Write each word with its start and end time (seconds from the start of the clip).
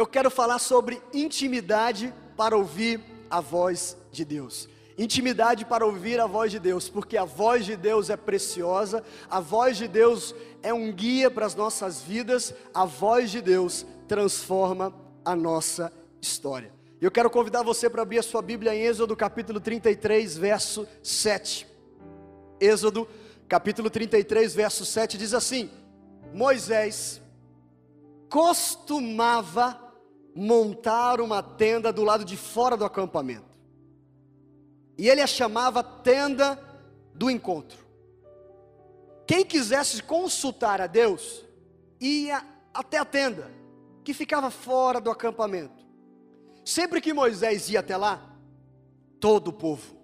eu 0.00 0.06
quero 0.06 0.30
falar 0.30 0.58
sobre 0.58 1.02
intimidade 1.12 2.12
para 2.34 2.56
ouvir 2.56 3.00
a 3.28 3.38
voz 3.40 3.98
de 4.10 4.24
Deus. 4.24 4.66
Intimidade 4.96 5.64
para 5.64 5.84
ouvir 5.84 6.18
a 6.18 6.26
voz 6.26 6.50
de 6.50 6.58
Deus, 6.58 6.88
porque 6.88 7.18
a 7.18 7.24
voz 7.24 7.66
de 7.66 7.76
Deus 7.76 8.08
é 8.08 8.16
preciosa, 8.16 9.04
a 9.28 9.40
voz 9.40 9.76
de 9.76 9.86
Deus 9.86 10.34
é 10.62 10.72
um 10.72 10.90
guia 10.90 11.30
para 11.30 11.44
as 11.44 11.54
nossas 11.54 12.00
vidas, 12.02 12.54
a 12.72 12.86
voz 12.86 13.30
de 13.30 13.42
Deus 13.42 13.84
transforma 14.08 14.94
a 15.22 15.36
nossa 15.36 15.92
história. 16.20 16.72
Eu 16.98 17.10
quero 17.10 17.28
convidar 17.28 17.62
você 17.62 17.88
para 17.88 18.02
abrir 18.02 18.18
a 18.18 18.22
sua 18.22 18.40
Bíblia 18.40 18.74
em 18.74 18.80
Êxodo 18.80 19.14
capítulo 19.14 19.60
33, 19.60 20.36
verso 20.36 20.88
7. 21.02 21.66
Êxodo 22.58 23.06
capítulo 23.46 23.90
33, 23.90 24.54
verso 24.54 24.84
7 24.86 25.18
diz 25.18 25.34
assim: 25.34 25.70
Moisés 26.32 27.20
costumava 28.30 29.89
montar 30.40 31.20
uma 31.20 31.42
tenda 31.42 31.92
do 31.92 32.02
lado 32.02 32.24
de 32.24 32.34
fora 32.34 32.74
do 32.74 32.82
acampamento. 32.82 33.44
E 34.96 35.06
ele 35.06 35.20
a 35.20 35.26
chamava 35.26 35.82
tenda 35.82 36.58
do 37.14 37.30
encontro. 37.30 37.78
Quem 39.26 39.44
quisesse 39.44 40.02
consultar 40.02 40.80
a 40.80 40.86
Deus, 40.86 41.44
ia 42.00 42.42
até 42.72 42.96
a 42.96 43.04
tenda, 43.04 43.50
que 44.02 44.14
ficava 44.14 44.50
fora 44.50 44.98
do 44.98 45.10
acampamento. 45.10 45.84
Sempre 46.64 47.02
que 47.02 47.12
Moisés 47.12 47.68
ia 47.68 47.80
até 47.80 47.98
lá, 47.98 48.34
todo 49.20 49.48
o 49.48 49.52
povo, 49.52 49.94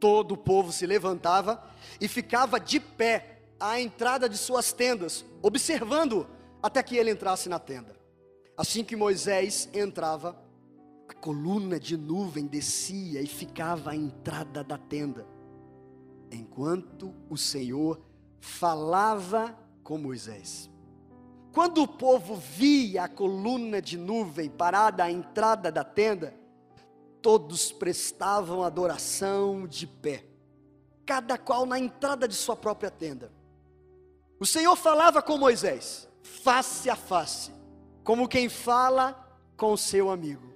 todo 0.00 0.32
o 0.32 0.38
povo 0.38 0.72
se 0.72 0.86
levantava 0.86 1.62
e 2.00 2.08
ficava 2.08 2.58
de 2.58 2.80
pé 2.80 3.42
à 3.60 3.78
entrada 3.78 4.26
de 4.26 4.38
suas 4.38 4.72
tendas, 4.72 5.22
observando 5.42 6.26
até 6.62 6.82
que 6.82 6.96
ele 6.96 7.10
entrasse 7.10 7.46
na 7.50 7.58
tenda. 7.58 8.01
Assim 8.62 8.84
que 8.84 8.94
Moisés 8.94 9.68
entrava, 9.74 10.40
a 11.08 11.12
coluna 11.14 11.80
de 11.80 11.96
nuvem 11.96 12.46
descia 12.46 13.20
e 13.20 13.26
ficava 13.26 13.90
à 13.90 13.96
entrada 13.96 14.62
da 14.62 14.78
tenda, 14.78 15.26
enquanto 16.30 17.12
o 17.28 17.36
Senhor 17.36 18.00
falava 18.38 19.58
com 19.82 19.98
Moisés. 19.98 20.70
Quando 21.52 21.82
o 21.82 21.88
povo 21.88 22.36
via 22.36 23.02
a 23.02 23.08
coluna 23.08 23.82
de 23.82 23.98
nuvem 23.98 24.48
parada 24.48 25.02
à 25.02 25.10
entrada 25.10 25.72
da 25.72 25.82
tenda, 25.82 26.32
todos 27.20 27.72
prestavam 27.72 28.62
adoração 28.62 29.66
de 29.66 29.88
pé, 29.88 30.24
cada 31.04 31.36
qual 31.36 31.66
na 31.66 31.80
entrada 31.80 32.28
de 32.28 32.36
sua 32.36 32.54
própria 32.54 32.92
tenda. 32.92 33.32
O 34.38 34.46
Senhor 34.46 34.76
falava 34.76 35.20
com 35.20 35.36
Moisés, 35.36 36.08
face 36.22 36.88
a 36.88 36.94
face, 36.94 37.50
como 38.02 38.28
quem 38.28 38.48
fala 38.48 39.14
com 39.56 39.76
seu 39.76 40.10
amigo. 40.10 40.52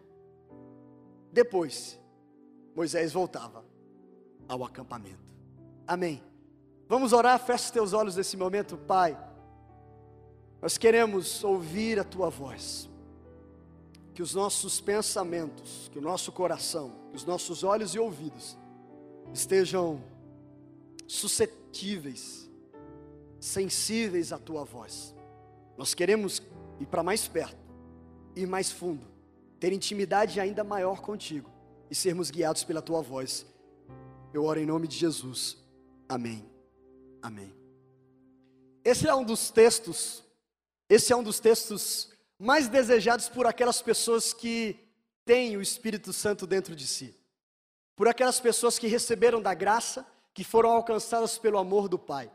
Depois, 1.33 1.99
Moisés 2.75 3.13
voltava 3.13 3.65
ao 4.49 4.65
acampamento. 4.65 5.35
Amém. 5.87 6.23
Vamos 6.89 7.13
orar, 7.13 7.39
fecha 7.39 7.65
os 7.65 7.71
teus 7.71 7.93
olhos 7.93 8.17
nesse 8.17 8.37
momento, 8.37 8.77
Pai. 8.77 9.19
Nós 10.61 10.79
queremos 10.79 11.43
ouvir 11.45 11.99
a 11.99 12.05
tua 12.05 12.31
voz. 12.31 12.89
Que 14.15 14.23
os 14.23 14.35
nossos 14.35 14.81
pensamentos, 14.81 15.91
que 15.93 15.99
o 15.99 16.03
nosso 16.03 16.33
coração, 16.33 16.91
que 17.11 17.17
os 17.17 17.25
nossos 17.25 17.63
olhos 17.63 17.95
e 17.95 17.99
ouvidos 17.99 18.57
estejam 19.33 20.03
suscetíveis, 21.07 22.51
sensíveis 23.39 24.33
à 24.33 24.39
tua 24.39 24.65
voz. 24.65 25.15
Nós 25.77 25.93
queremos 25.93 26.41
ir 26.81 26.87
para 26.87 27.03
mais 27.03 27.27
perto, 27.27 27.59
ir 28.35 28.47
mais 28.47 28.71
fundo 28.71 29.17
ter 29.59 29.73
intimidade 29.73 30.39
ainda 30.41 30.63
maior 30.63 31.01
contigo 31.01 31.51
e 31.91 31.95
sermos 31.95 32.31
guiados 32.31 32.65
pela 32.65 32.83
tua 32.83 33.01
voz. 33.01 33.47
Eu 34.33 34.45
oro 34.45 34.61
em 34.61 34.67
nome 34.67 34.87
de 34.87 34.97
Jesus. 34.97 35.57
Amém. 36.09 36.49
Amém. 37.23 37.55
Esse 38.85 39.09
é 39.09 39.15
um 39.15 39.25
dos 39.25 39.51
textos, 39.51 40.23
esse 40.89 41.13
é 41.13 41.17
um 41.17 41.23
dos 41.23 41.41
textos 41.41 42.13
mais 42.39 42.69
desejados 42.69 43.29
por 43.29 43.47
aquelas 43.47 43.81
pessoas 43.81 44.33
que 44.33 44.79
têm 45.25 45.57
o 45.57 45.63
Espírito 45.63 46.13
Santo 46.13 46.47
dentro 46.47 46.77
de 46.77 46.87
si. 46.87 47.15
Por 47.97 48.07
aquelas 48.07 48.39
pessoas 48.39 48.79
que 48.79 48.87
receberam 48.87 49.41
da 49.41 49.55
graça, 49.55 50.07
que 50.35 50.45
foram 50.45 50.71
alcançadas 50.71 51.39
pelo 51.39 51.59
amor 51.59 51.89
do 51.89 51.99
Pai. 51.99 52.31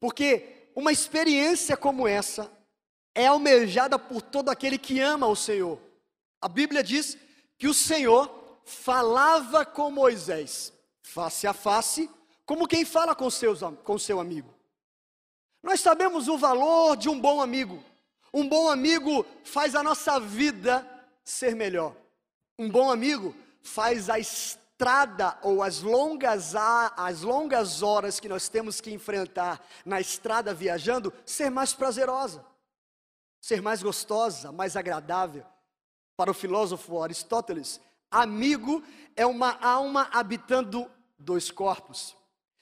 Porque 0.00 0.70
uma 0.74 0.90
experiência 0.90 1.76
como 1.76 2.08
essa 2.08 2.50
é 3.14 3.26
almejada 3.26 3.98
por 3.98 4.22
todo 4.22 4.48
aquele 4.48 4.78
que 4.78 5.00
ama 5.00 5.26
o 5.26 5.36
Senhor. 5.36 5.78
A 6.40 6.48
Bíblia 6.48 6.82
diz 6.82 7.16
que 7.58 7.68
o 7.68 7.74
Senhor 7.74 8.60
falava 8.64 9.64
com 9.64 9.90
Moisés, 9.90 10.72
face 11.02 11.46
a 11.46 11.52
face, 11.52 12.08
como 12.46 12.66
quem 12.66 12.84
fala 12.84 13.14
com, 13.14 13.28
seus, 13.30 13.60
com 13.84 13.98
seu 13.98 14.20
amigo. 14.20 14.52
Nós 15.62 15.80
sabemos 15.80 16.28
o 16.28 16.38
valor 16.38 16.96
de 16.96 17.08
um 17.08 17.20
bom 17.20 17.40
amigo. 17.40 17.82
Um 18.32 18.48
bom 18.48 18.68
amigo 18.68 19.26
faz 19.44 19.74
a 19.74 19.82
nossa 19.82 20.18
vida 20.18 20.86
ser 21.24 21.54
melhor. 21.54 21.94
Um 22.58 22.68
bom 22.70 22.90
amigo 22.90 23.34
faz 23.62 24.08
a 24.08 24.18
estrada 24.18 25.38
ou 25.42 25.62
as 25.62 25.82
longas, 25.82 26.54
as 26.56 27.22
longas 27.22 27.82
horas 27.82 28.18
que 28.18 28.28
nós 28.28 28.48
temos 28.48 28.80
que 28.80 28.92
enfrentar 28.92 29.64
na 29.84 30.00
estrada 30.00 30.54
viajando 30.54 31.12
ser 31.26 31.50
mais 31.50 31.74
prazerosa, 31.74 32.44
ser 33.40 33.62
mais 33.62 33.82
gostosa, 33.82 34.52
mais 34.52 34.76
agradável. 34.76 35.44
Para 36.16 36.30
o 36.30 36.34
filósofo 36.34 37.02
Aristóteles, 37.02 37.80
amigo 38.10 38.82
é 39.16 39.24
uma 39.24 39.58
alma 39.60 40.08
habitando 40.12 40.90
dois 41.18 41.50
corpos. 41.50 42.16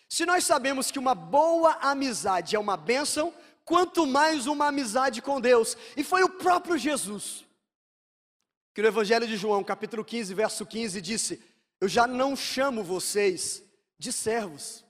Se 0.09 0.25
nós 0.25 0.45
sabemos 0.45 0.91
que 0.91 0.99
uma 0.99 1.15
boa 1.15 1.73
amizade 1.81 2.57
é 2.57 2.59
uma 2.59 2.77
bênção, 2.77 3.35
quanto 3.65 4.07
mais 4.07 4.47
uma 4.47 4.69
amizade 4.69 5.21
com 5.21 5.41
Deus. 5.41 5.77
E 5.97 6.05
foi 6.05 6.23
o 6.23 6.31
próprio 6.31 6.79
Jesus 6.79 7.49
que 8.79 8.83
no 8.83 8.87
Evangelho 8.87 9.27
de 9.27 9.37
João, 9.37 9.65
capítulo 9.65 10.05
15, 10.05 10.33
verso 10.35 10.65
15, 10.65 11.01
disse: 11.01 11.43
Eu 11.81 11.89
já 11.89 12.07
não 12.07 12.37
chamo 12.37 12.85
vocês 12.85 13.61
de 13.99 14.13
servos, 14.13 14.85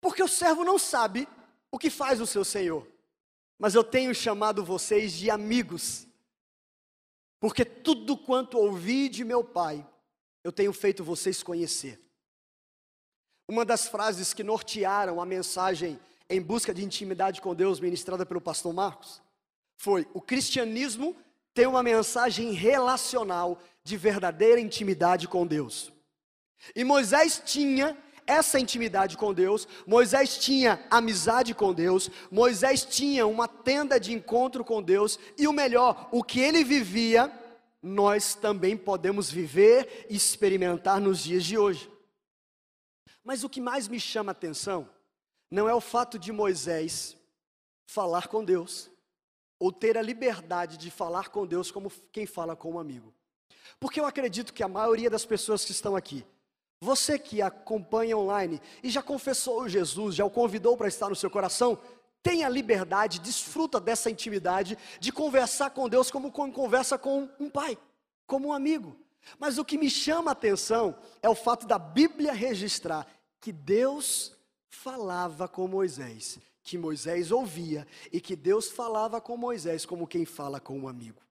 porque 0.00 0.22
o 0.22 0.28
servo 0.28 0.62
não 0.62 0.78
sabe 0.78 1.26
o 1.68 1.80
que 1.80 1.90
faz 1.90 2.20
o 2.20 2.26
seu 2.28 2.44
senhor, 2.44 2.86
mas 3.58 3.74
eu 3.74 3.84
tenho 3.84 4.14
chamado 4.14 4.64
vocês 4.64 5.12
de 5.12 5.30
amigos 5.30 6.06
porque 7.40 7.64
tudo 7.64 8.16
quanto 8.16 8.58
ouvi 8.58 9.08
de 9.08 9.24
meu 9.24 9.44
Pai, 9.44 9.86
eu 10.42 10.50
tenho 10.50 10.72
feito 10.72 11.04
vocês 11.04 11.42
conhecer. 11.42 12.00
Uma 13.48 13.64
das 13.64 13.86
frases 13.86 14.32
que 14.32 14.42
nortearam 14.42 15.20
a 15.20 15.26
mensagem 15.26 16.00
em 16.28 16.40
busca 16.40 16.74
de 16.74 16.84
intimidade 16.84 17.40
com 17.40 17.54
Deus, 17.54 17.78
ministrada 17.78 18.26
pelo 18.26 18.40
pastor 18.40 18.72
Marcos, 18.72 19.22
foi: 19.76 20.06
o 20.12 20.20
cristianismo 20.20 21.14
tem 21.54 21.66
uma 21.66 21.82
mensagem 21.82 22.52
relacional 22.52 23.60
de 23.84 23.96
verdadeira 23.96 24.60
intimidade 24.60 25.28
com 25.28 25.46
Deus. 25.46 25.92
E 26.74 26.82
Moisés 26.82 27.40
tinha 27.44 27.96
essa 28.26 28.58
intimidade 28.58 29.16
com 29.16 29.32
Deus, 29.32 29.68
Moisés 29.86 30.36
tinha 30.38 30.84
amizade 30.90 31.54
com 31.54 31.72
Deus, 31.72 32.10
Moisés 32.30 32.84
tinha 32.84 33.26
uma 33.26 33.46
tenda 33.46 34.00
de 34.00 34.12
encontro 34.12 34.64
com 34.64 34.82
Deus, 34.82 35.18
e 35.38 35.46
o 35.46 35.52
melhor, 35.52 36.08
o 36.10 36.24
que 36.24 36.40
ele 36.40 36.64
vivia, 36.64 37.32
nós 37.82 38.34
também 38.34 38.76
podemos 38.76 39.30
viver 39.30 40.06
e 40.10 40.16
experimentar 40.16 41.00
nos 41.00 41.20
dias 41.20 41.44
de 41.44 41.56
hoje. 41.56 41.90
Mas 43.22 43.44
o 43.44 43.48
que 43.48 43.60
mais 43.60 43.86
me 43.86 44.00
chama 44.00 44.30
a 44.30 44.32
atenção 44.32 44.88
não 45.50 45.68
é 45.68 45.74
o 45.74 45.80
fato 45.80 46.18
de 46.18 46.32
Moisés 46.32 47.16
falar 47.86 48.26
com 48.28 48.44
Deus, 48.44 48.90
ou 49.58 49.72
ter 49.72 49.96
a 49.96 50.02
liberdade 50.02 50.76
de 50.76 50.90
falar 50.90 51.28
com 51.28 51.46
Deus 51.46 51.70
como 51.70 51.92
quem 52.12 52.26
fala 52.26 52.56
com 52.56 52.72
um 52.72 52.78
amigo. 52.78 53.14
Porque 53.78 54.00
eu 54.00 54.06
acredito 54.06 54.52
que 54.52 54.62
a 54.62 54.68
maioria 54.68 55.08
das 55.08 55.24
pessoas 55.24 55.64
que 55.64 55.72
estão 55.72 55.94
aqui 55.94 56.24
você 56.80 57.18
que 57.18 57.40
acompanha 57.40 58.16
online 58.16 58.60
e 58.82 58.90
já 58.90 59.02
confessou 59.02 59.68
Jesus, 59.68 60.14
já 60.14 60.24
o 60.24 60.30
convidou 60.30 60.76
para 60.76 60.88
estar 60.88 61.08
no 61.08 61.16
seu 61.16 61.30
coração, 61.30 61.78
tenha 62.22 62.48
liberdade, 62.48 63.20
desfruta 63.20 63.80
dessa 63.80 64.10
intimidade 64.10 64.76
de 65.00 65.12
conversar 65.12 65.70
com 65.70 65.88
Deus 65.88 66.10
como 66.10 66.32
conversa 66.32 66.98
com 66.98 67.28
um 67.38 67.48
pai, 67.48 67.78
como 68.26 68.48
um 68.48 68.52
amigo. 68.52 68.96
Mas 69.38 69.58
o 69.58 69.64
que 69.64 69.78
me 69.78 69.88
chama 69.88 70.30
a 70.30 70.32
atenção 70.32 70.96
é 71.22 71.28
o 71.28 71.34
fato 71.34 71.66
da 71.66 71.78
Bíblia 71.78 72.32
registrar 72.32 73.06
que 73.40 73.52
Deus 73.52 74.36
falava 74.68 75.48
com 75.48 75.66
Moisés, 75.66 76.38
que 76.62 76.76
Moisés 76.76 77.30
ouvia 77.30 77.86
e 78.12 78.20
que 78.20 78.36
Deus 78.36 78.68
falava 78.68 79.20
com 79.20 79.36
Moisés 79.36 79.86
como 79.86 80.06
quem 80.06 80.24
fala 80.24 80.60
com 80.60 80.78
um 80.78 80.88
amigo. 80.88 81.22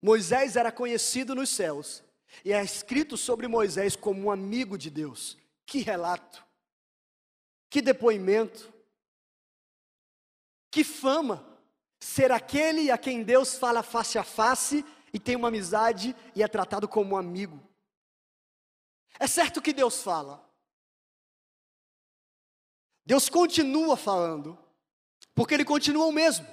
Moisés 0.00 0.56
era 0.56 0.72
conhecido 0.72 1.34
nos 1.34 1.48
céus 1.48 2.02
e 2.44 2.52
é 2.52 2.62
escrito 2.62 3.16
sobre 3.16 3.46
Moisés 3.46 3.96
como 3.96 4.22
um 4.22 4.30
amigo 4.30 4.76
de 4.76 4.90
Deus. 4.90 5.36
Que 5.66 5.80
relato, 5.80 6.44
que 7.70 7.80
depoimento, 7.80 8.72
que 10.70 10.82
fama. 10.82 11.50
ser 12.00 12.32
aquele 12.32 12.90
a 12.90 12.98
quem 12.98 13.22
Deus 13.22 13.56
fala 13.56 13.80
face 13.80 14.18
a 14.18 14.24
face 14.24 14.84
e 15.12 15.20
tem 15.20 15.36
uma 15.36 15.48
amizade 15.48 16.16
e 16.34 16.42
é 16.42 16.48
tratado 16.48 16.88
como 16.88 17.14
um 17.14 17.16
amigo. 17.16 17.60
É 19.20 19.26
certo 19.28 19.62
que 19.62 19.72
Deus 19.72 20.02
fala. 20.02 20.44
Deus 23.04 23.28
continua 23.28 23.96
falando, 23.96 24.58
porque 25.34 25.54
Ele 25.54 25.64
continua 25.64 26.06
o 26.06 26.12
mesmo. 26.12 26.46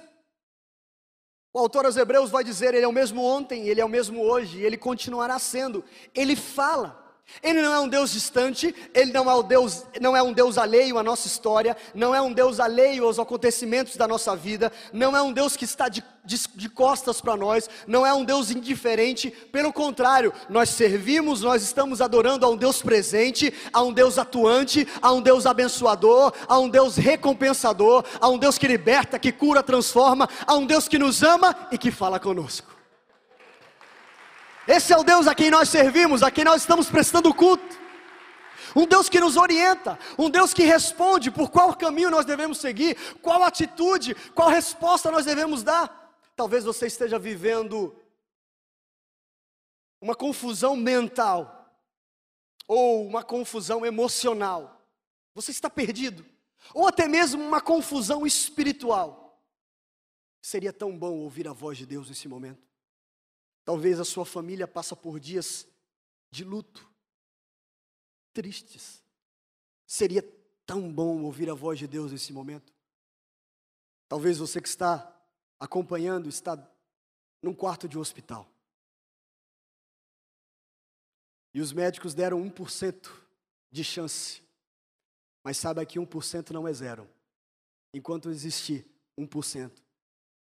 O 1.52 1.58
autor 1.58 1.84
aos 1.84 1.96
Hebreus 1.96 2.30
vai 2.30 2.44
dizer: 2.44 2.74
Ele 2.74 2.84
é 2.84 2.88
o 2.88 2.92
mesmo 2.92 3.22
ontem, 3.22 3.68
Ele 3.68 3.80
é 3.80 3.84
o 3.84 3.88
mesmo 3.88 4.22
hoje, 4.22 4.62
Ele 4.62 4.76
continuará 4.76 5.38
sendo. 5.38 5.84
Ele 6.14 6.36
fala. 6.36 7.09
Ele 7.42 7.62
não 7.62 7.72
é 7.72 7.80
um 7.80 7.88
Deus 7.88 8.10
distante, 8.10 8.74
ele 8.92 9.12
não 9.12 9.30
é, 9.30 9.34
um 9.34 9.42
Deus, 9.42 9.84
não 10.00 10.16
é 10.16 10.22
um 10.22 10.32
Deus 10.32 10.58
alheio 10.58 10.98
à 10.98 11.02
nossa 11.02 11.26
história, 11.26 11.76
não 11.94 12.14
é 12.14 12.20
um 12.20 12.32
Deus 12.32 12.60
alheio 12.60 13.06
aos 13.06 13.18
acontecimentos 13.18 13.96
da 13.96 14.06
nossa 14.06 14.36
vida, 14.36 14.70
não 14.92 15.16
é 15.16 15.22
um 15.22 15.32
Deus 15.32 15.56
que 15.56 15.64
está 15.64 15.88
de, 15.88 16.04
de, 16.24 16.36
de 16.54 16.68
costas 16.68 17.20
para 17.20 17.36
nós, 17.36 17.70
não 17.86 18.06
é 18.06 18.12
um 18.12 18.24
Deus 18.24 18.50
indiferente, 18.50 19.30
pelo 19.30 19.72
contrário, 19.72 20.34
nós 20.50 20.68
servimos, 20.70 21.40
nós 21.40 21.62
estamos 21.62 22.02
adorando 22.02 22.44
a 22.44 22.50
um 22.50 22.56
Deus 22.56 22.82
presente, 22.82 23.52
a 23.72 23.80
um 23.80 23.92
Deus 23.92 24.18
atuante, 24.18 24.86
a 25.00 25.10
um 25.10 25.22
Deus 25.22 25.46
abençoador, 25.46 26.34
a 26.46 26.58
um 26.58 26.68
Deus 26.68 26.96
recompensador, 26.96 28.04
a 28.20 28.28
um 28.28 28.36
Deus 28.36 28.58
que 28.58 28.66
liberta, 28.66 29.18
que 29.18 29.32
cura, 29.32 29.62
transforma, 29.62 30.28
a 30.46 30.54
um 30.54 30.66
Deus 30.66 30.88
que 30.88 30.98
nos 30.98 31.22
ama 31.22 31.56
e 31.72 31.78
que 31.78 31.90
fala 31.90 32.20
conosco. 32.20 32.69
Esse 34.66 34.92
é 34.92 34.96
o 34.96 35.02
Deus 35.02 35.26
a 35.26 35.34
quem 35.34 35.50
nós 35.50 35.68
servimos, 35.68 36.22
a 36.22 36.30
quem 36.30 36.44
nós 36.44 36.62
estamos 36.62 36.88
prestando 36.88 37.34
culto. 37.34 37.80
Um 38.74 38.86
Deus 38.86 39.08
que 39.08 39.18
nos 39.18 39.36
orienta, 39.36 39.98
um 40.16 40.30
Deus 40.30 40.54
que 40.54 40.62
responde 40.62 41.30
por 41.30 41.50
qual 41.50 41.74
caminho 41.74 42.10
nós 42.10 42.24
devemos 42.24 42.58
seguir, 42.58 42.96
qual 43.20 43.42
atitude, 43.42 44.14
qual 44.34 44.48
resposta 44.48 45.10
nós 45.10 45.24
devemos 45.24 45.62
dar. 45.62 46.14
Talvez 46.36 46.64
você 46.64 46.86
esteja 46.86 47.18
vivendo 47.18 47.96
uma 50.00 50.14
confusão 50.14 50.76
mental 50.76 51.60
ou 52.66 53.04
uma 53.04 53.24
confusão 53.24 53.84
emocional. 53.84 54.80
Você 55.34 55.50
está 55.50 55.68
perdido, 55.68 56.24
ou 56.72 56.86
até 56.86 57.08
mesmo 57.08 57.42
uma 57.42 57.60
confusão 57.60 58.24
espiritual. 58.24 59.42
Seria 60.40 60.72
tão 60.72 60.96
bom 60.96 61.18
ouvir 61.18 61.48
a 61.48 61.52
voz 61.52 61.76
de 61.76 61.84
Deus 61.84 62.08
nesse 62.08 62.28
momento. 62.28 62.69
Talvez 63.70 64.00
a 64.00 64.04
sua 64.04 64.26
família 64.26 64.66
passa 64.66 64.96
por 64.96 65.20
dias 65.20 65.64
de 66.28 66.42
luto, 66.42 66.90
tristes. 68.32 69.00
Seria 69.86 70.22
tão 70.66 70.92
bom 70.92 71.22
ouvir 71.22 71.48
a 71.48 71.54
voz 71.54 71.78
de 71.78 71.86
Deus 71.86 72.10
nesse 72.10 72.32
momento. 72.32 72.74
Talvez 74.08 74.38
você 74.38 74.60
que 74.60 74.66
está 74.66 75.16
acompanhando 75.60 76.28
está 76.28 76.58
num 77.40 77.54
quarto 77.54 77.88
de 77.88 77.96
hospital. 77.96 78.50
E 81.54 81.60
os 81.60 81.72
médicos 81.72 82.12
deram 82.12 82.42
1% 82.42 83.08
de 83.70 83.84
chance. 83.84 84.42
Mas 85.44 85.58
saiba 85.58 85.86
que 85.86 85.96
1% 85.96 86.50
não 86.50 86.66
é 86.66 86.72
zero. 86.72 87.08
Enquanto 87.94 88.30
existir 88.30 88.84
1%, 89.16 89.70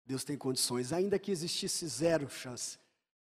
Deus 0.06 0.24
tem 0.24 0.38
condições. 0.38 0.94
Ainda 0.94 1.19
que 1.19 1.31
existisse 1.31 1.86
zero 1.86 2.30
chance, 2.30 2.80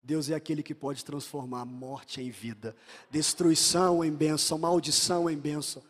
Deus 0.05 0.29
é 0.29 0.35
aquele 0.35 0.61
que 0.61 0.75
pode 0.75 1.03
transformar 1.03 1.65
morte 1.65 2.21
em 2.21 2.29
vida, 2.29 2.75
destruição 3.09 4.05
em 4.05 4.11
bênção, 4.11 4.55
maldição 4.55 5.27
em 5.27 5.35
bênção. 5.35 5.81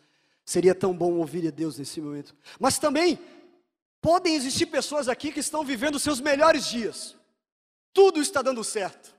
Seria 0.42 0.74
tão 0.74 0.96
bom 0.96 1.12
ouvir 1.16 1.46
a 1.46 1.50
Deus 1.50 1.78
nesse 1.78 2.00
momento. 2.00 2.34
Mas 2.58 2.78
também 2.78 3.18
podem 4.00 4.34
existir 4.34 4.66
pessoas 4.66 5.06
aqui 5.06 5.30
que 5.30 5.40
estão 5.40 5.62
vivendo 5.62 5.98
seus 5.98 6.18
melhores 6.18 6.66
dias. 6.66 7.14
Tudo 7.92 8.18
está 8.18 8.40
dando 8.40 8.64
certo. 8.64 9.14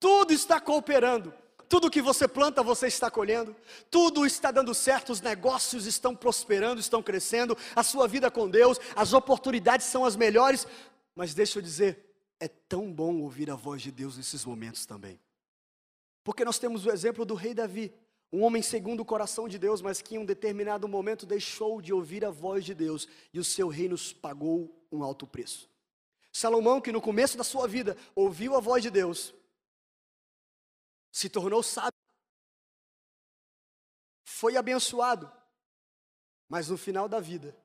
Tudo 0.00 0.32
está 0.32 0.60
cooperando. 0.60 1.32
Tudo 1.68 1.88
que 1.88 2.02
você 2.02 2.26
planta, 2.26 2.64
você 2.64 2.88
está 2.88 3.08
colhendo. 3.08 3.54
Tudo 3.92 4.26
está 4.26 4.50
dando 4.50 4.74
certo, 4.74 5.12
os 5.12 5.20
negócios 5.20 5.86
estão 5.86 6.16
prosperando, 6.16 6.80
estão 6.80 7.00
crescendo, 7.00 7.56
a 7.76 7.84
sua 7.84 8.08
vida 8.08 8.28
com 8.28 8.50
Deus, 8.50 8.80
as 8.96 9.12
oportunidades 9.12 9.86
são 9.86 10.04
as 10.04 10.16
melhores. 10.16 10.66
Mas 11.14 11.32
deixa 11.32 11.60
eu 11.60 11.62
dizer, 11.62 12.05
é 12.38 12.48
tão 12.48 12.92
bom 12.92 13.20
ouvir 13.20 13.50
a 13.50 13.54
voz 13.54 13.82
de 13.82 13.90
Deus 13.90 14.16
nesses 14.16 14.44
momentos 14.44 14.86
também. 14.86 15.20
Porque 16.22 16.44
nós 16.44 16.58
temos 16.58 16.84
o 16.84 16.90
exemplo 16.90 17.24
do 17.24 17.34
rei 17.34 17.54
Davi, 17.54 17.94
um 18.32 18.42
homem 18.42 18.60
segundo 18.60 19.00
o 19.00 19.04
coração 19.04 19.48
de 19.48 19.58
Deus, 19.58 19.80
mas 19.80 20.02
que 20.02 20.16
em 20.16 20.18
um 20.18 20.24
determinado 20.24 20.88
momento 20.88 21.24
deixou 21.24 21.80
de 21.80 21.92
ouvir 21.92 22.24
a 22.24 22.30
voz 22.30 22.64
de 22.64 22.74
Deus 22.74 23.08
e 23.32 23.38
o 23.38 23.44
seu 23.44 23.68
reino 23.68 23.96
pagou 24.20 24.74
um 24.90 25.02
alto 25.02 25.26
preço. 25.26 25.70
Salomão, 26.32 26.80
que 26.80 26.92
no 26.92 27.00
começo 27.00 27.38
da 27.38 27.44
sua 27.44 27.66
vida 27.66 27.96
ouviu 28.14 28.56
a 28.56 28.60
voz 28.60 28.82
de 28.82 28.90
Deus, 28.90 29.34
se 31.10 31.30
tornou 31.30 31.62
sábio, 31.62 31.92
foi 34.24 34.56
abençoado, 34.56 35.32
mas 36.48 36.68
no 36.68 36.76
final 36.76 37.08
da 37.08 37.20
vida, 37.20 37.56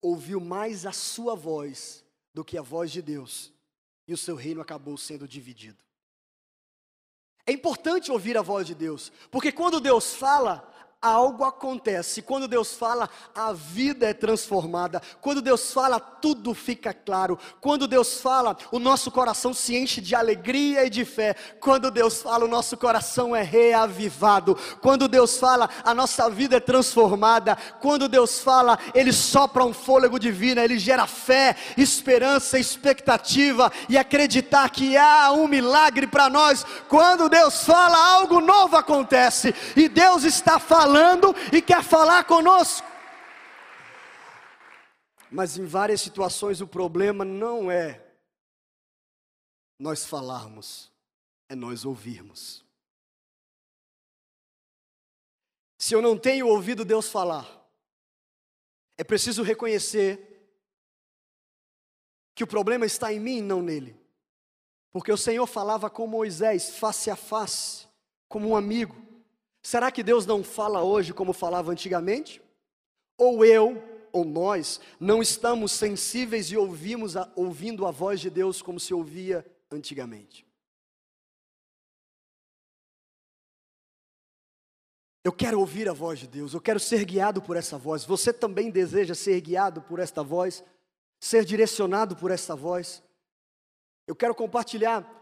ouviu 0.00 0.40
mais 0.40 0.86
a 0.86 0.92
sua 0.92 1.34
voz 1.34 2.02
do 2.32 2.42
que 2.42 2.56
a 2.56 2.62
voz 2.62 2.90
de 2.90 3.02
Deus 3.02 3.52
e 4.10 4.12
o 4.12 4.16
seu 4.16 4.34
reino 4.34 4.60
acabou 4.60 4.98
sendo 4.98 5.28
dividido. 5.28 5.78
É 7.46 7.52
importante 7.52 8.10
ouvir 8.10 8.36
a 8.36 8.42
voz 8.42 8.66
de 8.66 8.74
Deus, 8.74 9.12
porque 9.30 9.52
quando 9.52 9.80
Deus 9.80 10.14
fala, 10.16 10.69
algo 11.00 11.44
acontece. 11.44 12.20
Quando 12.20 12.46
Deus 12.46 12.74
fala, 12.74 13.08
a 13.34 13.52
vida 13.52 14.06
é 14.06 14.12
transformada. 14.12 15.00
Quando 15.20 15.40
Deus 15.40 15.72
fala, 15.72 15.98
tudo 15.98 16.52
fica 16.52 16.92
claro. 16.92 17.38
Quando 17.60 17.88
Deus 17.88 18.20
fala, 18.20 18.56
o 18.70 18.78
nosso 18.78 19.10
coração 19.10 19.54
se 19.54 19.76
enche 19.76 20.00
de 20.00 20.14
alegria 20.14 20.84
e 20.84 20.90
de 20.90 21.04
fé. 21.04 21.34
Quando 21.58 21.90
Deus 21.90 22.20
fala, 22.20 22.44
o 22.44 22.48
nosso 22.48 22.76
coração 22.76 23.34
é 23.34 23.42
reavivado. 23.42 24.56
Quando 24.82 25.08
Deus 25.08 25.38
fala, 25.38 25.70
a 25.82 25.94
nossa 25.94 26.28
vida 26.28 26.56
é 26.56 26.60
transformada. 26.60 27.56
Quando 27.80 28.08
Deus 28.08 28.40
fala, 28.40 28.78
Ele 28.94 29.12
sopra 29.12 29.64
um 29.64 29.72
fôlego 29.72 30.18
divino, 30.18 30.60
Ele 30.60 30.78
gera 30.78 31.06
fé, 31.06 31.56
esperança, 31.78 32.58
expectativa 32.58 33.72
e 33.88 33.96
acreditar 33.96 34.68
que 34.68 34.98
há 34.98 35.32
um 35.32 35.48
milagre 35.48 36.06
para 36.06 36.28
nós. 36.28 36.64
Quando 36.88 37.28
Deus 37.30 37.64
fala, 37.64 37.96
algo 38.16 38.40
novo 38.40 38.76
acontece 38.76 39.54
e 39.74 39.88
Deus 39.88 40.24
está 40.24 40.58
falando 40.58 40.89
falando 40.90 41.34
e 41.54 41.62
quer 41.62 41.84
falar 41.84 42.24
conosco. 42.24 42.86
Mas 45.30 45.56
em 45.56 45.64
várias 45.64 46.00
situações 46.00 46.60
o 46.60 46.66
problema 46.66 47.24
não 47.24 47.70
é 47.70 48.04
nós 49.78 50.04
falarmos, 50.04 50.90
é 51.48 51.54
nós 51.54 51.84
ouvirmos. 51.84 52.64
Se 55.78 55.94
eu 55.94 56.02
não 56.02 56.18
tenho 56.18 56.48
ouvido 56.48 56.84
Deus 56.84 57.08
falar, 57.08 57.46
é 58.98 59.04
preciso 59.04 59.42
reconhecer 59.42 60.26
que 62.34 62.44
o 62.44 62.46
problema 62.46 62.84
está 62.84 63.12
em 63.12 63.20
mim 63.20 63.38
e 63.38 63.42
não 63.42 63.62
nele. 63.62 63.98
Porque 64.92 65.12
o 65.12 65.16
Senhor 65.16 65.46
falava 65.46 65.88
com 65.88 66.06
Moisés 66.06 66.76
face 66.76 67.08
a 67.10 67.16
face, 67.16 67.86
como 68.28 68.48
um 68.48 68.56
amigo. 68.56 69.09
Será 69.62 69.90
que 69.90 70.02
Deus 70.02 70.24
não 70.26 70.42
fala 70.42 70.82
hoje 70.82 71.12
como 71.12 71.32
falava 71.32 71.70
antigamente? 71.70 72.42
Ou 73.18 73.44
eu, 73.44 73.82
ou 74.12 74.24
nós, 74.24 74.80
não 74.98 75.20
estamos 75.20 75.72
sensíveis 75.72 76.50
e 76.50 76.56
ouvimos 76.56 77.16
a, 77.16 77.30
ouvindo 77.36 77.86
a 77.86 77.90
voz 77.90 78.20
de 78.20 78.30
Deus 78.30 78.62
como 78.62 78.80
se 78.80 78.94
ouvia 78.94 79.44
antigamente? 79.70 80.46
Eu 85.22 85.32
quero 85.32 85.60
ouvir 85.60 85.86
a 85.86 85.92
voz 85.92 86.18
de 86.18 86.26
Deus, 86.26 86.54
eu 86.54 86.60
quero 86.60 86.80
ser 86.80 87.04
guiado 87.04 87.42
por 87.42 87.54
essa 87.54 87.76
voz. 87.76 88.04
Você 88.06 88.32
também 88.32 88.70
deseja 88.70 89.14
ser 89.14 89.38
guiado 89.42 89.82
por 89.82 89.98
esta 89.98 90.22
voz, 90.22 90.64
ser 91.20 91.44
direcionado 91.44 92.16
por 92.16 92.30
esta 92.30 92.56
voz? 92.56 93.02
Eu 94.06 94.16
quero 94.16 94.34
compartilhar 94.34 95.19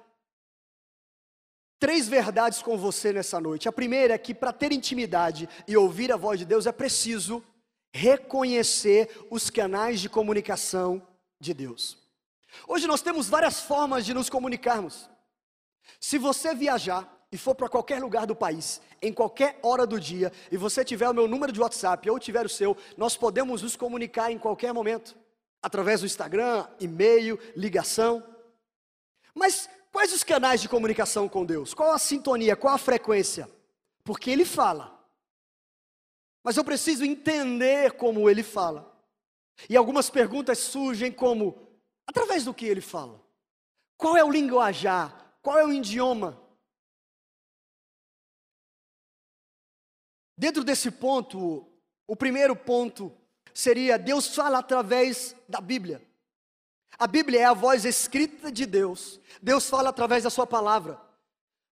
três 1.78 2.08
verdades 2.08 2.60
com 2.62 2.76
você 2.76 3.12
nessa 3.12 3.40
noite. 3.40 3.68
A 3.68 3.72
primeira 3.72 4.14
é 4.14 4.18
que 4.18 4.34
para 4.34 4.52
ter 4.52 4.72
intimidade 4.72 5.48
e 5.66 5.76
ouvir 5.76 6.12
a 6.12 6.16
voz 6.16 6.38
de 6.38 6.44
Deus 6.44 6.66
é 6.66 6.72
preciso 6.72 7.42
reconhecer 7.92 9.26
os 9.30 9.48
canais 9.50 10.00
de 10.00 10.08
comunicação 10.08 11.06
de 11.40 11.54
Deus. 11.54 11.96
Hoje 12.66 12.86
nós 12.86 13.02
temos 13.02 13.28
várias 13.28 13.60
formas 13.60 14.04
de 14.04 14.12
nos 14.12 14.28
comunicarmos. 14.28 15.08
Se 16.00 16.18
você 16.18 16.54
viajar 16.54 17.08
e 17.30 17.36
for 17.36 17.54
para 17.54 17.68
qualquer 17.68 18.00
lugar 18.00 18.26
do 18.26 18.34
país, 18.34 18.80
em 19.00 19.12
qualquer 19.12 19.58
hora 19.62 19.86
do 19.86 20.00
dia, 20.00 20.32
e 20.50 20.56
você 20.56 20.84
tiver 20.84 21.08
o 21.08 21.14
meu 21.14 21.28
número 21.28 21.52
de 21.52 21.60
WhatsApp 21.60 22.08
ou 22.10 22.18
tiver 22.18 22.44
o 22.44 22.48
seu, 22.48 22.76
nós 22.96 23.16
podemos 23.16 23.62
nos 23.62 23.76
comunicar 23.76 24.32
em 24.32 24.38
qualquer 24.38 24.72
momento, 24.72 25.16
através 25.62 26.00
do 26.00 26.06
Instagram, 26.06 26.66
e-mail, 26.80 27.38
ligação. 27.54 28.22
Mas 29.34 29.68
Quais 29.92 30.12
os 30.12 30.22
canais 30.22 30.60
de 30.60 30.68
comunicação 30.68 31.28
com 31.28 31.44
Deus? 31.44 31.74
Qual 31.74 31.92
a 31.92 31.98
sintonia? 31.98 32.56
Qual 32.56 32.74
a 32.74 32.78
frequência? 32.78 33.50
Porque 34.04 34.30
Ele 34.30 34.44
fala. 34.44 34.98
Mas 36.42 36.56
eu 36.56 36.64
preciso 36.64 37.04
entender 37.04 37.92
como 37.92 38.28
Ele 38.28 38.42
fala. 38.42 38.94
E 39.68 39.76
algumas 39.76 40.08
perguntas 40.10 40.58
surgem 40.58 41.10
como: 41.10 41.68
Através 42.08 42.44
do 42.44 42.54
que 42.54 42.64
ele 42.64 42.80
fala? 42.80 43.22
Qual 43.98 44.16
é 44.16 44.24
o 44.24 44.30
linguajar? 44.30 45.36
Qual 45.42 45.58
é 45.58 45.64
o 45.66 45.72
idioma? 45.72 46.42
Dentro 50.34 50.64
desse 50.64 50.90
ponto, 50.90 51.70
o 52.06 52.16
primeiro 52.16 52.56
ponto 52.56 53.12
seria 53.52 53.98
Deus 53.98 54.34
fala 54.34 54.58
através 54.58 55.36
da 55.46 55.60
Bíblia. 55.60 56.07
A 56.98 57.06
Bíblia 57.06 57.40
é 57.40 57.44
a 57.44 57.54
voz 57.54 57.84
escrita 57.84 58.50
de 58.50 58.66
Deus. 58.66 59.20
Deus 59.40 59.70
fala 59.70 59.90
através 59.90 60.24
da 60.24 60.30
sua 60.30 60.46
palavra. 60.46 61.00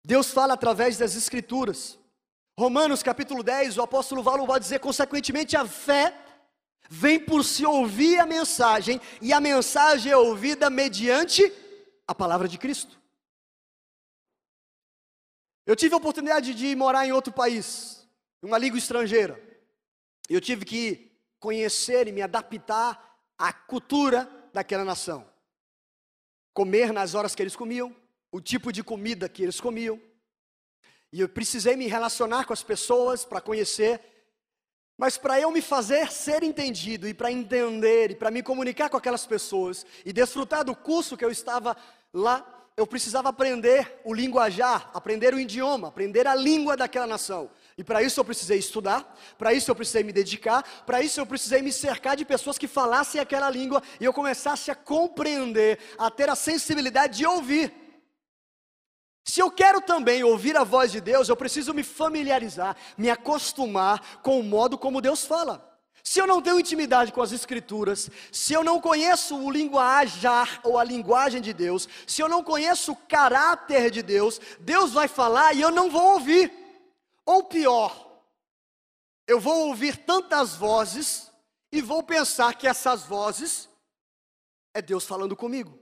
Deus 0.04 0.30
fala 0.30 0.54
através 0.54 0.96
das 0.96 1.16
escrituras. 1.16 1.98
Romanos 2.56 3.02
capítulo 3.02 3.42
10, 3.42 3.76
o 3.76 3.82
apóstolo 3.82 4.22
Paulo 4.22 4.46
vai 4.46 4.60
dizer, 4.60 4.78
consequentemente, 4.78 5.56
a 5.56 5.66
fé 5.66 6.16
vem 6.88 7.18
por 7.18 7.44
se 7.44 7.66
ouvir 7.66 8.20
a 8.20 8.24
mensagem, 8.24 9.00
e 9.20 9.32
a 9.32 9.40
mensagem 9.40 10.12
é 10.12 10.16
ouvida 10.16 10.70
mediante 10.70 11.52
a 12.06 12.14
palavra 12.14 12.46
de 12.46 12.56
Cristo. 12.56 12.96
Eu 15.66 15.74
tive 15.74 15.94
a 15.94 15.98
oportunidade 15.98 16.54
de 16.54 16.76
morar 16.76 17.04
em 17.04 17.10
outro 17.10 17.32
país, 17.32 18.08
uma 18.40 18.56
língua 18.56 18.78
estrangeira. 18.78 19.42
Eu 20.28 20.40
tive 20.40 20.64
que 20.64 21.10
conhecer 21.40 22.06
e 22.06 22.12
me 22.12 22.22
adaptar 22.22 23.18
à 23.36 23.52
cultura 23.52 24.30
daquela 24.56 24.84
nação. 24.86 25.26
Comer 26.54 26.90
nas 26.90 27.14
horas 27.14 27.34
que 27.34 27.42
eles 27.42 27.54
comiam, 27.54 27.94
o 28.32 28.40
tipo 28.40 28.72
de 28.72 28.82
comida 28.82 29.28
que 29.28 29.42
eles 29.42 29.60
comiam, 29.60 30.00
e 31.12 31.20
eu 31.20 31.28
precisei 31.28 31.76
me 31.76 31.86
relacionar 31.86 32.46
com 32.46 32.54
as 32.54 32.62
pessoas 32.62 33.22
para 33.22 33.40
conhecer. 33.40 34.00
Mas 34.96 35.18
para 35.18 35.38
eu 35.38 35.50
me 35.50 35.60
fazer 35.60 36.10
ser 36.10 36.42
entendido 36.42 37.06
e 37.06 37.12
para 37.12 37.30
entender 37.30 38.12
e 38.12 38.14
para 38.14 38.30
me 38.30 38.42
comunicar 38.42 38.88
com 38.88 38.96
aquelas 38.96 39.26
pessoas 39.26 39.84
e 40.06 40.12
desfrutar 40.12 40.64
do 40.64 40.74
curso 40.74 41.18
que 41.18 41.24
eu 41.24 41.30
estava 41.30 41.76
lá, 42.12 42.70
eu 42.78 42.86
precisava 42.86 43.28
aprender 43.28 44.00
o 44.04 44.14
linguajar, 44.14 44.90
aprender 44.94 45.34
o 45.34 45.38
idioma, 45.38 45.88
aprender 45.88 46.26
a 46.26 46.34
língua 46.34 46.78
daquela 46.78 47.06
nação. 47.06 47.50
E 47.78 47.84
para 47.84 48.02
isso 48.02 48.18
eu 48.18 48.24
precisei 48.24 48.58
estudar, 48.58 49.14
para 49.36 49.52
isso 49.52 49.70
eu 49.70 49.74
precisei 49.74 50.02
me 50.02 50.12
dedicar, 50.12 50.62
para 50.86 51.02
isso 51.02 51.20
eu 51.20 51.26
precisei 51.26 51.60
me 51.60 51.70
cercar 51.70 52.16
de 52.16 52.24
pessoas 52.24 52.56
que 52.56 52.66
falassem 52.66 53.20
aquela 53.20 53.50
língua 53.50 53.82
e 54.00 54.04
eu 54.04 54.14
começasse 54.14 54.70
a 54.70 54.74
compreender, 54.74 55.78
a 55.98 56.10
ter 56.10 56.30
a 56.30 56.34
sensibilidade 56.34 57.18
de 57.18 57.26
ouvir. 57.26 57.70
Se 59.26 59.40
eu 59.40 59.50
quero 59.50 59.82
também 59.82 60.24
ouvir 60.24 60.56
a 60.56 60.64
voz 60.64 60.90
de 60.90 61.02
Deus, 61.02 61.28
eu 61.28 61.36
preciso 61.36 61.74
me 61.74 61.82
familiarizar, 61.82 62.76
me 62.96 63.10
acostumar 63.10 64.20
com 64.22 64.40
o 64.40 64.42
modo 64.42 64.78
como 64.78 65.02
Deus 65.02 65.26
fala. 65.26 65.76
Se 66.02 66.18
eu 66.18 66.26
não 66.26 66.40
tenho 66.40 66.60
intimidade 66.60 67.12
com 67.12 67.20
as 67.20 67.32
Escrituras, 67.32 68.08
se 68.32 68.54
eu 68.54 68.62
não 68.64 68.80
conheço 68.80 69.36
o 69.36 69.50
linguajar 69.50 70.60
ou 70.62 70.78
a 70.78 70.84
linguagem 70.84 71.42
de 71.42 71.52
Deus, 71.52 71.88
se 72.06 72.22
eu 72.22 72.28
não 72.28 72.42
conheço 72.42 72.92
o 72.92 72.96
caráter 72.96 73.90
de 73.90 74.00
Deus, 74.00 74.40
Deus 74.60 74.92
vai 74.92 75.08
falar 75.08 75.52
e 75.52 75.60
eu 75.60 75.70
não 75.70 75.90
vou 75.90 76.14
ouvir. 76.14 76.65
Ou 77.26 77.42
pior, 77.42 78.22
eu 79.26 79.40
vou 79.40 79.68
ouvir 79.68 79.96
tantas 79.96 80.54
vozes 80.54 81.30
e 81.72 81.82
vou 81.82 82.02
pensar 82.02 82.54
que 82.54 82.68
essas 82.68 83.02
vozes 83.02 83.68
é 84.72 84.80
Deus 84.80 85.04
falando 85.04 85.34
comigo. 85.34 85.78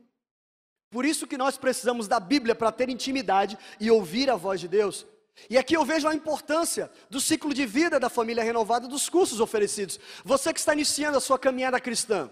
Por 0.90 1.04
isso 1.04 1.26
que 1.26 1.36
nós 1.36 1.58
precisamos 1.58 2.08
da 2.08 2.18
Bíblia 2.18 2.54
para 2.54 2.72
ter 2.72 2.88
intimidade 2.88 3.58
e 3.78 3.90
ouvir 3.90 4.30
a 4.30 4.36
voz 4.36 4.60
de 4.60 4.68
Deus. 4.68 5.04
E 5.50 5.58
aqui 5.58 5.76
eu 5.76 5.84
vejo 5.84 6.08
a 6.08 6.14
importância 6.14 6.90
do 7.10 7.20
ciclo 7.20 7.52
de 7.52 7.66
vida 7.66 8.00
da 8.00 8.08
família 8.08 8.42
renovada 8.42 8.88
dos 8.88 9.08
cursos 9.08 9.40
oferecidos. 9.40 9.98
Você 10.24 10.52
que 10.52 10.60
está 10.60 10.72
iniciando 10.72 11.18
a 11.18 11.20
sua 11.20 11.38
caminhada 11.38 11.80
cristã, 11.80 12.30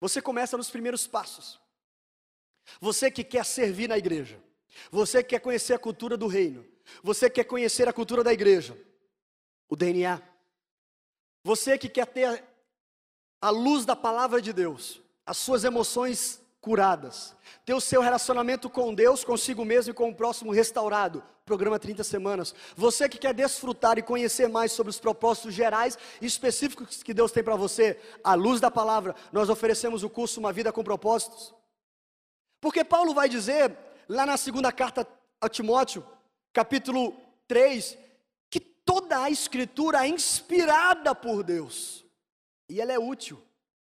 você 0.00 0.22
começa 0.22 0.56
nos 0.56 0.70
primeiros 0.70 1.06
passos. 1.06 1.60
Você 2.80 3.10
que 3.10 3.24
quer 3.24 3.44
servir 3.44 3.88
na 3.88 3.98
igreja, 3.98 4.40
você 4.90 5.22
que 5.22 5.30
quer 5.30 5.40
conhecer 5.40 5.74
a 5.74 5.78
cultura 5.78 6.16
do 6.16 6.26
reino, 6.26 6.64
você 7.02 7.28
que 7.28 7.36
quer 7.36 7.44
conhecer 7.44 7.88
a 7.88 7.92
cultura 7.92 8.24
da 8.24 8.32
igreja, 8.32 8.76
o 9.68 9.76
DNA. 9.76 10.20
Você 11.44 11.78
que 11.78 11.88
quer 11.88 12.06
ter 12.06 12.44
a 13.40 13.50
luz 13.50 13.84
da 13.84 13.94
palavra 13.94 14.42
de 14.42 14.52
Deus, 14.52 15.00
as 15.24 15.36
suas 15.36 15.64
emoções 15.64 16.40
curadas. 16.60 17.34
Ter 17.64 17.74
o 17.74 17.80
seu 17.80 18.00
relacionamento 18.00 18.68
com 18.68 18.94
Deus, 18.94 19.24
consigo 19.24 19.64
mesmo 19.64 19.92
e 19.92 19.94
com 19.94 20.10
o 20.10 20.14
próximo 20.14 20.52
restaurado. 20.52 21.22
Programa 21.44 21.78
30 21.78 22.04
semanas. 22.04 22.54
Você 22.76 23.08
que 23.08 23.18
quer 23.18 23.32
desfrutar 23.32 23.98
e 23.98 24.02
conhecer 24.02 24.48
mais 24.48 24.72
sobre 24.72 24.90
os 24.90 24.98
propósitos 24.98 25.54
gerais 25.54 25.96
e 26.20 26.26
específicos 26.26 27.02
que 27.02 27.14
Deus 27.14 27.32
tem 27.32 27.42
para 27.42 27.56
você, 27.56 27.98
à 28.22 28.34
luz 28.34 28.60
da 28.60 28.70
palavra, 28.70 29.14
nós 29.32 29.48
oferecemos 29.48 30.02
o 30.02 30.10
curso 30.10 30.40
Uma 30.40 30.52
Vida 30.52 30.72
com 30.72 30.84
Propósitos. 30.84 31.54
Porque 32.60 32.84
Paulo 32.84 33.14
vai 33.14 33.28
dizer, 33.28 33.74
lá 34.08 34.26
na 34.26 34.36
segunda 34.36 34.72
carta 34.72 35.06
a 35.40 35.48
Timóteo, 35.48 36.04
capítulo 36.58 37.16
3, 37.46 37.96
que 38.50 38.58
toda 38.58 39.22
a 39.22 39.30
escritura 39.30 40.04
é 40.04 40.08
inspirada 40.08 41.14
por 41.14 41.44
Deus. 41.44 42.04
E 42.68 42.80
ela 42.80 42.92
é 42.92 42.98
útil 42.98 43.40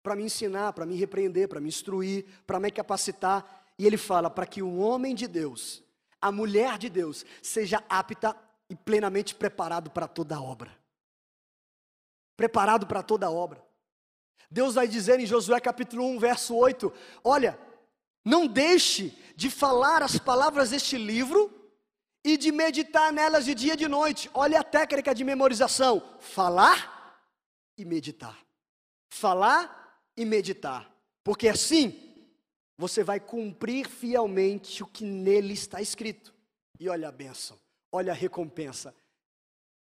para 0.02 0.16
me 0.16 0.24
ensinar, 0.24 0.74
para 0.74 0.84
me 0.84 0.96
repreender, 0.96 1.48
para 1.48 1.62
me 1.62 1.68
instruir, 1.68 2.26
para 2.48 2.60
me 2.60 2.72
capacitar. 2.72 3.68
E 3.78 3.86
ele 3.86 3.98
fala 3.98 4.32
para 4.32 4.48
que 4.48 4.64
o 4.64 4.78
homem 4.80 5.14
de 5.14 5.28
Deus, 5.28 5.84
a 6.20 6.32
mulher 6.32 6.80
de 6.80 6.90
Deus, 6.90 7.24
seja 7.40 7.84
apta 7.88 8.36
e 8.68 8.74
plenamente 8.76 9.36
preparado 9.36 9.92
para 9.92 10.08
toda 10.08 10.36
a 10.36 10.42
obra. 10.42 10.76
Preparado 12.36 12.88
para 12.88 13.04
toda 13.04 13.28
a 13.28 13.32
obra. 13.32 13.64
Deus 14.50 14.74
vai 14.74 14.88
dizer 14.88 15.20
em 15.20 15.28
Josué 15.28 15.60
capítulo 15.60 16.04
1, 16.04 16.18
verso 16.18 16.56
8: 16.56 16.92
Olha, 17.24 17.60
não 18.26 18.48
deixe 18.48 19.16
de 19.36 19.52
falar 19.52 20.02
as 20.02 20.18
palavras 20.18 20.72
deste 20.72 20.98
livro 20.98 21.55
e 22.26 22.36
de 22.36 22.52
meditar 22.52 23.14
nelas 23.14 23.46
de 23.46 23.54
dia 23.54 23.74
e 23.74 23.78
de 23.78 23.88
noite. 23.88 24.32
Olha 24.34 24.60
a 24.60 24.64
técnica 24.64 25.14
de 25.14 25.24
memorização: 25.24 26.02
falar 26.20 27.22
e 27.78 27.86
meditar. 27.86 28.44
Falar 29.12 30.02
e 30.18 30.26
meditar, 30.26 30.92
porque 31.24 31.48
assim 31.48 32.02
você 32.78 33.04
vai 33.04 33.20
cumprir 33.20 33.88
fielmente 33.88 34.84
o 34.84 34.88
que 34.88 35.06
nele 35.06 35.54
está 35.54 35.82
escrito. 35.82 36.34
E 36.80 36.90
olha 36.90 37.08
a 37.08 37.12
bênção, 37.12 37.58
olha 37.92 38.12
a 38.12 38.16
recompensa. 38.16 38.94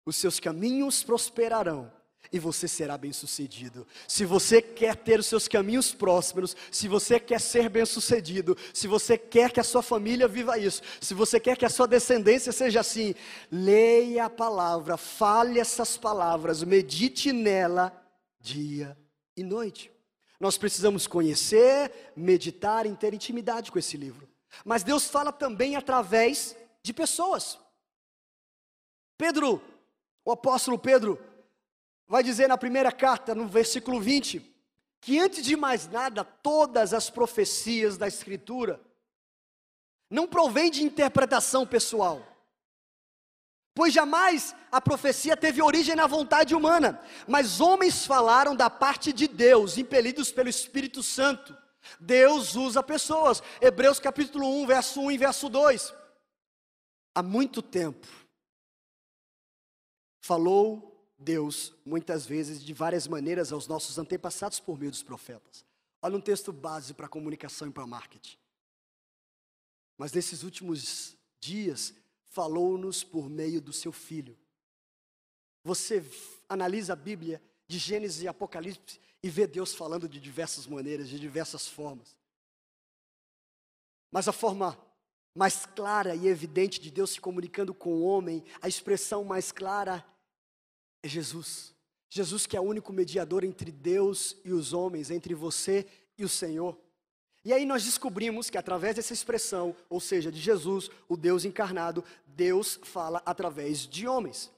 Os 0.04 0.14
seus 0.14 0.38
caminhos 0.38 1.02
prosperarão 1.02 1.92
e 2.32 2.38
você 2.38 2.66
será 2.66 2.96
bem-sucedido. 2.98 3.86
Se 4.06 4.24
você 4.24 4.60
quer 4.60 4.96
ter 4.96 5.20
os 5.20 5.26
seus 5.26 5.46
caminhos 5.48 5.92
prósperos, 5.92 6.56
se 6.70 6.88
você 6.88 7.18
quer 7.20 7.40
ser 7.40 7.68
bem-sucedido, 7.68 8.56
se 8.72 8.86
você 8.86 9.16
quer 9.16 9.52
que 9.52 9.60
a 9.60 9.64
sua 9.64 9.82
família 9.82 10.28
viva 10.28 10.58
isso, 10.58 10.82
se 11.00 11.14
você 11.14 11.38
quer 11.38 11.56
que 11.56 11.64
a 11.64 11.70
sua 11.70 11.86
descendência 11.86 12.52
seja 12.52 12.80
assim, 12.80 13.14
leia 13.50 14.26
a 14.26 14.30
palavra, 14.30 14.96
fale 14.96 15.58
essas 15.58 15.96
palavras, 15.96 16.62
medite 16.62 17.32
nela 17.32 17.92
dia 18.40 18.96
e 19.36 19.42
noite. 19.42 19.90
Nós 20.38 20.58
precisamos 20.58 21.06
conhecer, 21.06 22.12
meditar 22.14 22.86
e 22.86 22.94
ter 22.94 23.14
intimidade 23.14 23.72
com 23.72 23.78
esse 23.78 23.96
livro. 23.96 24.28
Mas 24.64 24.82
Deus 24.82 25.06
fala 25.08 25.32
também 25.32 25.76
através 25.76 26.56
de 26.82 26.92
pessoas. 26.92 27.58
Pedro, 29.16 29.62
o 30.24 30.30
apóstolo 30.30 30.78
Pedro, 30.78 31.18
vai 32.06 32.22
dizer 32.22 32.48
na 32.48 32.58
primeira 32.58 32.92
carta, 32.92 33.34
no 33.34 33.46
versículo 33.46 34.00
20, 34.00 34.54
que 35.00 35.18
antes 35.18 35.44
de 35.44 35.56
mais 35.56 35.88
nada, 35.88 36.24
todas 36.24 36.94
as 36.94 37.10
profecias 37.10 37.96
da 37.96 38.08
Escritura 38.08 38.80
não 40.10 40.26
provém 40.26 40.70
de 40.70 40.82
interpretação 40.84 41.66
pessoal 41.66 42.36
Pois 43.76 43.92
jamais 43.92 44.56
a 44.72 44.80
profecia 44.80 45.36
teve 45.36 45.60
origem 45.60 45.94
na 45.94 46.06
vontade 46.06 46.54
humana, 46.54 46.98
mas 47.28 47.60
homens 47.60 48.06
falaram 48.06 48.56
da 48.56 48.70
parte 48.70 49.12
de 49.12 49.28
Deus, 49.28 49.76
impelidos 49.76 50.32
pelo 50.32 50.48
Espírito 50.48 51.02
Santo. 51.02 51.54
Deus 52.00 52.56
usa 52.56 52.82
pessoas. 52.82 53.42
Hebreus 53.60 54.00
capítulo 54.00 54.62
1, 54.62 54.66
verso 54.66 55.02
1 55.02 55.10
e 55.10 55.18
verso 55.18 55.50
2. 55.50 55.92
Há 57.14 57.22
muito 57.22 57.60
tempo 57.60 58.06
falou 60.22 60.95
Deus 61.18 61.74
muitas 61.84 62.26
vezes 62.26 62.62
de 62.62 62.72
várias 62.74 63.08
maneiras 63.08 63.52
aos 63.52 63.66
nossos 63.66 63.98
antepassados 63.98 64.60
por 64.60 64.78
meio 64.78 64.90
dos 64.90 65.02
profetas. 65.02 65.64
Olha 66.02 66.16
um 66.16 66.20
texto 66.20 66.52
base 66.52 66.94
para 66.94 67.08
comunicação 67.08 67.68
e 67.68 67.70
para 67.70 67.86
marketing. 67.86 68.36
Mas 69.96 70.12
nesses 70.12 70.42
últimos 70.42 71.16
dias, 71.40 71.94
falou-nos 72.26 73.02
por 73.02 73.30
meio 73.30 73.60
do 73.60 73.72
seu 73.72 73.92
filho. 73.92 74.36
Você 75.64 76.04
analisa 76.48 76.92
a 76.92 76.96
Bíblia 76.96 77.42
de 77.66 77.78
Gênesis 77.78 78.22
e 78.22 78.28
Apocalipse 78.28 79.00
e 79.22 79.30
vê 79.30 79.46
Deus 79.46 79.74
falando 79.74 80.08
de 80.08 80.20
diversas 80.20 80.66
maneiras, 80.66 81.08
de 81.08 81.18
diversas 81.18 81.66
formas. 81.66 82.14
Mas 84.12 84.28
a 84.28 84.32
forma 84.32 84.78
mais 85.34 85.66
clara 85.66 86.14
e 86.14 86.28
evidente 86.28 86.80
de 86.80 86.90
Deus 86.90 87.10
se 87.10 87.20
comunicando 87.20 87.74
com 87.74 87.94
o 87.94 88.02
homem, 88.02 88.44
a 88.60 88.68
expressão 88.68 89.24
mais 89.24 89.50
clara 89.50 90.04
é 91.06 91.08
Jesus. 91.08 91.74
Jesus 92.08 92.46
que 92.46 92.56
é 92.56 92.60
o 92.60 92.64
único 92.64 92.92
mediador 92.92 93.44
entre 93.44 93.72
Deus 93.72 94.36
e 94.44 94.52
os 94.52 94.72
homens, 94.72 95.10
entre 95.10 95.34
você 95.34 95.86
e 96.16 96.24
o 96.24 96.28
Senhor. 96.28 96.78
E 97.44 97.52
aí 97.52 97.64
nós 97.64 97.84
descobrimos 97.84 98.50
que 98.50 98.58
através 98.58 98.96
dessa 98.96 99.12
expressão, 99.12 99.74
ou 99.88 100.00
seja, 100.00 100.32
de 100.32 100.40
Jesus, 100.40 100.90
o 101.08 101.16
Deus 101.16 101.44
encarnado, 101.44 102.04
Deus 102.26 102.78
fala 102.82 103.22
através 103.24 103.86
de 103.86 104.06
homens. 104.06 104.50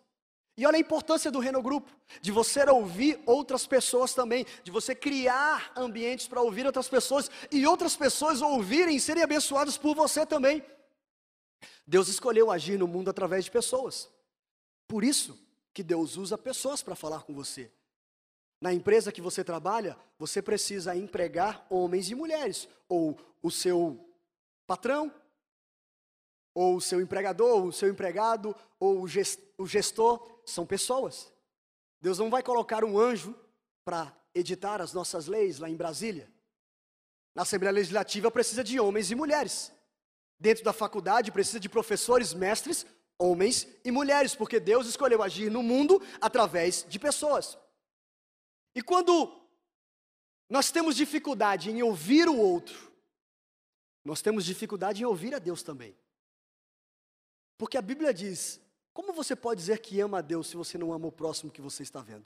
E 0.56 0.66
olha 0.66 0.76
a 0.76 0.80
importância 0.80 1.30
do 1.30 1.38
Reno 1.38 1.62
Grupo, 1.62 1.90
de 2.20 2.32
você 2.32 2.64
ouvir 2.68 3.20
outras 3.26 3.66
pessoas 3.66 4.14
também, 4.14 4.44
de 4.64 4.70
você 4.70 4.94
criar 4.94 5.70
ambientes 5.76 6.26
para 6.26 6.40
ouvir 6.40 6.66
outras 6.66 6.88
pessoas 6.88 7.30
e 7.52 7.66
outras 7.66 7.94
pessoas 7.94 8.42
ouvirem 8.42 8.96
e 8.96 9.00
serem 9.00 9.22
abençoadas 9.22 9.76
por 9.76 9.94
você 9.94 10.26
também. 10.26 10.64
Deus 11.86 12.08
escolheu 12.08 12.50
agir 12.50 12.78
no 12.78 12.88
mundo 12.88 13.08
através 13.08 13.44
de 13.44 13.50
pessoas. 13.50 14.08
Por 14.88 15.04
isso 15.04 15.38
que 15.72 15.82
Deus 15.82 16.16
usa 16.16 16.36
pessoas 16.36 16.82
para 16.82 16.96
falar 16.96 17.22
com 17.22 17.34
você. 17.34 17.70
Na 18.60 18.72
empresa 18.72 19.12
que 19.12 19.20
você 19.20 19.44
trabalha, 19.44 19.96
você 20.18 20.42
precisa 20.42 20.96
empregar 20.96 21.64
homens 21.70 22.10
e 22.10 22.14
mulheres, 22.14 22.68
ou 22.88 23.16
o 23.40 23.50
seu 23.50 24.04
patrão, 24.66 25.12
ou 26.52 26.76
o 26.76 26.80
seu 26.80 27.00
empregador, 27.00 27.62
ou 27.62 27.68
o 27.68 27.72
seu 27.72 27.88
empregado, 27.88 28.54
ou 28.80 29.02
o 29.02 29.66
gestor, 29.66 30.40
são 30.44 30.66
pessoas. 30.66 31.32
Deus 32.00 32.18
não 32.18 32.30
vai 32.30 32.42
colocar 32.42 32.84
um 32.84 32.98
anjo 32.98 33.34
para 33.84 34.12
editar 34.34 34.80
as 34.80 34.92
nossas 34.92 35.26
leis 35.26 35.58
lá 35.58 35.70
em 35.70 35.76
Brasília. 35.76 36.28
Na 37.34 37.42
Assembleia 37.42 37.72
Legislativa 37.72 38.30
precisa 38.30 38.64
de 38.64 38.80
homens 38.80 39.10
e 39.12 39.14
mulheres. 39.14 39.72
Dentro 40.40 40.64
da 40.64 40.72
faculdade 40.72 41.30
precisa 41.30 41.60
de 41.60 41.68
professores, 41.68 42.34
mestres, 42.34 42.84
homens 43.18 43.66
e 43.84 43.90
mulheres, 43.90 44.34
porque 44.34 44.60
Deus 44.60 44.86
escolheu 44.86 45.22
agir 45.22 45.50
no 45.50 45.62
mundo 45.62 46.00
através 46.20 46.86
de 46.88 46.98
pessoas. 46.98 47.58
E 48.74 48.82
quando 48.82 49.34
nós 50.48 50.70
temos 50.70 50.94
dificuldade 50.94 51.70
em 51.70 51.82
ouvir 51.82 52.28
o 52.28 52.38
outro, 52.38 52.92
nós 54.04 54.22
temos 54.22 54.44
dificuldade 54.44 55.02
em 55.02 55.06
ouvir 55.06 55.34
a 55.34 55.38
Deus 55.38 55.62
também. 55.62 55.96
Porque 57.58 57.76
a 57.76 57.82
Bíblia 57.82 58.14
diz: 58.14 58.60
como 58.94 59.12
você 59.12 59.34
pode 59.34 59.60
dizer 59.60 59.80
que 59.80 60.00
ama 60.00 60.18
a 60.18 60.22
Deus 60.22 60.46
se 60.46 60.56
você 60.56 60.78
não 60.78 60.92
ama 60.92 61.08
o 61.08 61.12
próximo 61.12 61.50
que 61.50 61.60
você 61.60 61.82
está 61.82 62.00
vendo? 62.00 62.24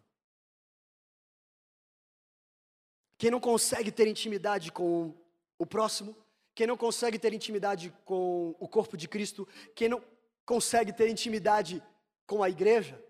Quem 3.16 3.30
não 3.30 3.40
consegue 3.40 3.90
ter 3.90 4.06
intimidade 4.06 4.70
com 4.70 5.14
o 5.58 5.64
próximo, 5.64 6.16
quem 6.54 6.66
não 6.66 6.76
consegue 6.76 7.18
ter 7.18 7.32
intimidade 7.32 7.94
com 8.04 8.54
o 8.58 8.68
corpo 8.68 8.96
de 8.96 9.08
Cristo, 9.08 9.48
quem 9.74 9.88
não 9.88 10.02
consegue 10.44 10.92
ter 10.92 11.08
intimidade 11.08 11.82
com 12.26 12.42
a 12.42 12.50
igreja, 12.50 13.02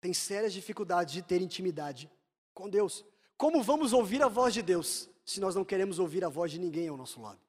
tem 0.00 0.12
sérias 0.12 0.52
dificuldades 0.52 1.14
de 1.14 1.22
ter 1.22 1.40
intimidade 1.40 2.10
com 2.52 2.68
Deus. 2.68 3.04
Como 3.36 3.62
vamos 3.62 3.92
ouvir 3.92 4.22
a 4.22 4.28
voz 4.28 4.52
de 4.52 4.62
Deus 4.62 5.08
se 5.24 5.40
nós 5.40 5.54
não 5.54 5.64
queremos 5.64 5.98
ouvir 5.98 6.24
a 6.24 6.28
voz 6.28 6.50
de 6.50 6.58
ninguém 6.58 6.88
ao 6.88 6.96
nosso 6.96 7.20
lado? 7.20 7.40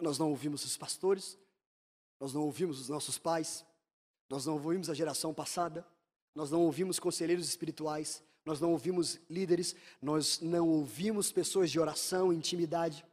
Nós 0.00 0.18
não 0.18 0.30
ouvimos 0.30 0.64
os 0.64 0.76
pastores, 0.76 1.38
nós 2.20 2.32
não 2.32 2.42
ouvimos 2.42 2.80
os 2.80 2.88
nossos 2.88 3.18
pais, 3.18 3.64
nós 4.28 4.46
não 4.46 4.54
ouvimos 4.54 4.90
a 4.90 4.94
geração 4.94 5.32
passada, 5.32 5.86
nós 6.34 6.50
não 6.50 6.62
ouvimos 6.62 6.98
conselheiros 6.98 7.48
espirituais, 7.48 8.22
nós 8.44 8.60
não 8.60 8.70
ouvimos 8.72 9.18
líderes, 9.28 9.74
nós 10.00 10.40
não 10.40 10.68
ouvimos 10.68 11.32
pessoas 11.32 11.70
de 11.70 11.80
oração, 11.80 12.32
intimidade. 12.32 13.04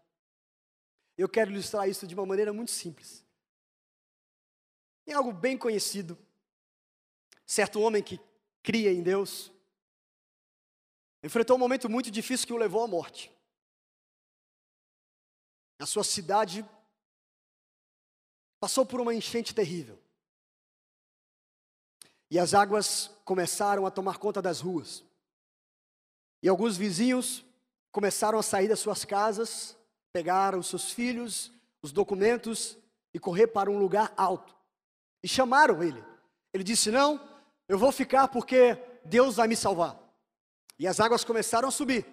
Eu 1.17 1.29
quero 1.29 1.51
ilustrar 1.51 1.88
isso 1.88 2.08
de 2.08 2.15
uma 2.15 2.25
maneira 2.25 2.51
muito 2.51 2.72
simples. 2.72 3.24
Tem 5.05 5.13
algo 5.13 5.32
bem 5.32 5.58
conhecido 5.58 6.17
certo 7.46 7.79
homem 7.82 8.01
que 8.01 8.20
cria 8.62 8.91
em 8.91 9.03
Deus, 9.03 9.51
enfrentou 11.22 11.55
um 11.55 11.60
momento 11.60 11.89
muito 11.89 12.10
difícil 12.10 12.48
que 12.48 12.53
o 12.53 12.58
levou 12.58 12.84
à 12.84 12.88
morte. 12.88 13.32
A 15.79 15.86
sua 15.86 16.03
cidade 16.03 16.65
passou 18.60 18.86
por 18.86 19.00
uma 19.00 19.14
enchente 19.14 19.53
terrível. 19.53 20.00
E 22.29 22.40
as 22.40 22.53
águas 22.53 23.11
começaram 23.24 23.85
a 23.85 23.92
tomar 23.92 24.18
conta 24.18 24.42
das 24.42 24.59
ruas. 24.59 25.03
E 26.42 26.50
alguns 26.50 26.75
vizinhos 26.75 27.46
começaram 27.92 28.40
a 28.40 28.44
sair 28.44 28.68
das 28.68 28.79
suas 28.79 29.05
casas, 29.05 29.77
pegaram 30.13 30.59
os 30.59 30.67
seus 30.67 30.91
filhos, 30.91 31.51
os 31.81 31.91
documentos 31.91 32.77
e 33.13 33.19
correr 33.19 33.47
para 33.47 33.69
um 33.69 33.79
lugar 33.79 34.13
alto. 34.15 34.55
E 35.23 35.27
chamaram 35.27 35.81
ele. 35.83 36.03
Ele 36.53 36.63
disse: 36.63 36.91
Não, 36.91 37.19
eu 37.67 37.77
vou 37.77 37.91
ficar 37.91 38.27
porque 38.27 38.77
Deus 39.03 39.35
vai 39.37 39.47
me 39.47 39.55
salvar. 39.55 39.99
E 40.77 40.87
as 40.87 40.99
águas 40.99 41.23
começaram 41.23 41.67
a 41.67 41.71
subir. 41.71 42.05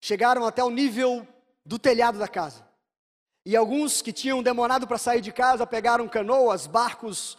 Chegaram 0.00 0.44
até 0.44 0.64
o 0.64 0.70
nível 0.70 1.26
do 1.64 1.78
telhado 1.78 2.18
da 2.18 2.26
casa. 2.26 2.68
E 3.46 3.56
alguns 3.56 4.02
que 4.02 4.12
tinham 4.12 4.42
demorado 4.42 4.86
para 4.86 4.98
sair 4.98 5.20
de 5.20 5.32
casa 5.32 5.66
pegaram 5.66 6.08
canoas, 6.08 6.66
barcos, 6.66 7.34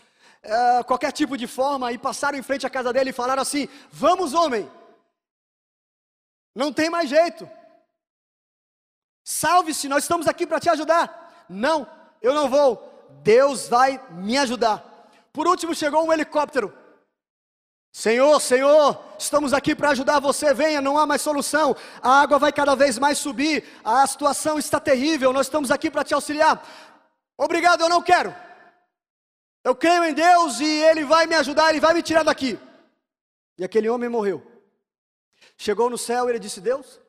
uh, 0.45 0.83
qualquer 0.85 1.11
tipo 1.11 1.37
de 1.37 1.47
forma 1.47 1.91
e 1.91 1.97
passaram 1.97 2.37
em 2.37 2.43
frente 2.43 2.65
à 2.65 2.69
casa 2.69 2.93
dele 2.93 3.09
e 3.09 3.13
falaram 3.13 3.41
assim: 3.41 3.67
Vamos, 3.91 4.33
homem, 4.33 4.69
não 6.55 6.71
tem 6.71 6.89
mais 6.89 7.09
jeito. 7.09 7.49
Salve-se, 9.23 9.88
nós 9.88 10.03
estamos 10.03 10.27
aqui 10.27 10.45
para 10.45 10.60
te 10.60 10.69
ajudar. 10.69 11.45
Não, 11.47 11.88
eu 12.21 12.34
não 12.34 12.49
vou. 12.49 12.89
Deus 13.23 13.67
vai 13.67 14.01
me 14.12 14.38
ajudar. 14.38 14.84
Por 15.31 15.47
último, 15.47 15.75
chegou 15.75 16.05
um 16.05 16.12
helicóptero 16.12 16.73
Senhor, 17.91 18.39
Senhor, 18.39 19.03
estamos 19.19 19.53
aqui 19.53 19.75
para 19.75 19.89
ajudar 19.89 20.19
você, 20.19 20.53
venha, 20.53 20.79
não 20.79 20.97
há 20.97 21.05
mais 21.05 21.21
solução. 21.21 21.75
A 22.01 22.21
água 22.21 22.39
vai 22.39 22.53
cada 22.53 22.73
vez 22.73 22.97
mais 22.97 23.17
subir, 23.17 23.65
a 23.84 24.07
situação 24.07 24.57
está 24.57 24.79
terrível, 24.79 25.34
nós 25.34 25.47
estamos 25.47 25.69
aqui 25.69 25.91
para 25.91 26.03
te 26.03 26.13
auxiliar. 26.13 26.65
Obrigado, 27.38 27.81
eu 27.81 27.89
não 27.89 28.01
quero. 28.01 28.34
Eu 29.63 29.75
creio 29.75 30.05
em 30.05 30.13
Deus 30.13 30.62
e 30.62 30.65
Ele 30.65 31.03
vai 31.03 31.27
me 31.27 31.36
ajudar, 31.36 31.69
Ele 31.69 31.81
vai 31.81 31.93
me 31.93 32.01
tirar 32.01 32.23
daqui. 32.23 32.57
E 33.57 33.63
aquele 33.63 33.89
homem 33.89 34.07
morreu. 34.07 34.41
Chegou 35.57 35.89
no 35.89 35.97
céu 35.97 36.25
e 36.25 36.29
ele 36.31 36.39
disse: 36.39 36.62
Deus, 36.62 36.99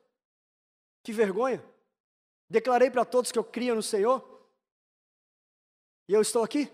que 1.02 1.12
vergonha. 1.12 1.64
Declarei 2.52 2.90
para 2.90 3.02
todos 3.06 3.32
que 3.32 3.38
eu 3.38 3.44
cria 3.44 3.74
no 3.74 3.82
Senhor. 3.82 4.22
E 6.06 6.12
eu 6.12 6.20
estou 6.20 6.44
aqui? 6.44 6.70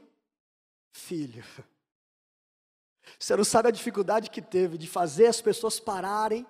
Filho. 0.93 1.45
Você 3.17 3.37
não 3.37 3.45
sabe 3.45 3.69
a 3.69 3.71
dificuldade 3.71 4.29
que 4.29 4.43
teve 4.43 4.77
de 4.77 4.89
fazer 4.89 5.27
as 5.27 5.41
pessoas 5.41 5.79
pararem 5.79 6.45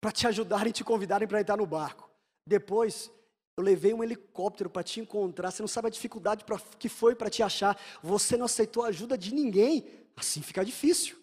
para 0.00 0.10
te 0.10 0.26
ajudarem 0.26 0.70
e 0.70 0.72
te 0.72 0.82
convidarem 0.82 1.28
para 1.28 1.42
entrar 1.42 1.58
no 1.58 1.66
barco. 1.66 2.08
Depois, 2.46 3.12
eu 3.54 3.62
levei 3.62 3.92
um 3.92 4.02
helicóptero 4.02 4.70
para 4.70 4.82
te 4.82 4.98
encontrar. 4.98 5.50
Você 5.50 5.60
não 5.60 5.68
sabe 5.68 5.88
a 5.88 5.90
dificuldade 5.90 6.42
pra, 6.42 6.58
que 6.78 6.88
foi 6.88 7.14
para 7.14 7.28
te 7.28 7.42
achar. 7.42 7.78
Você 8.02 8.34
não 8.34 8.46
aceitou 8.46 8.82
a 8.82 8.88
ajuda 8.88 9.18
de 9.18 9.34
ninguém. 9.34 9.86
Assim 10.16 10.40
fica 10.40 10.64
difícil. 10.64 11.18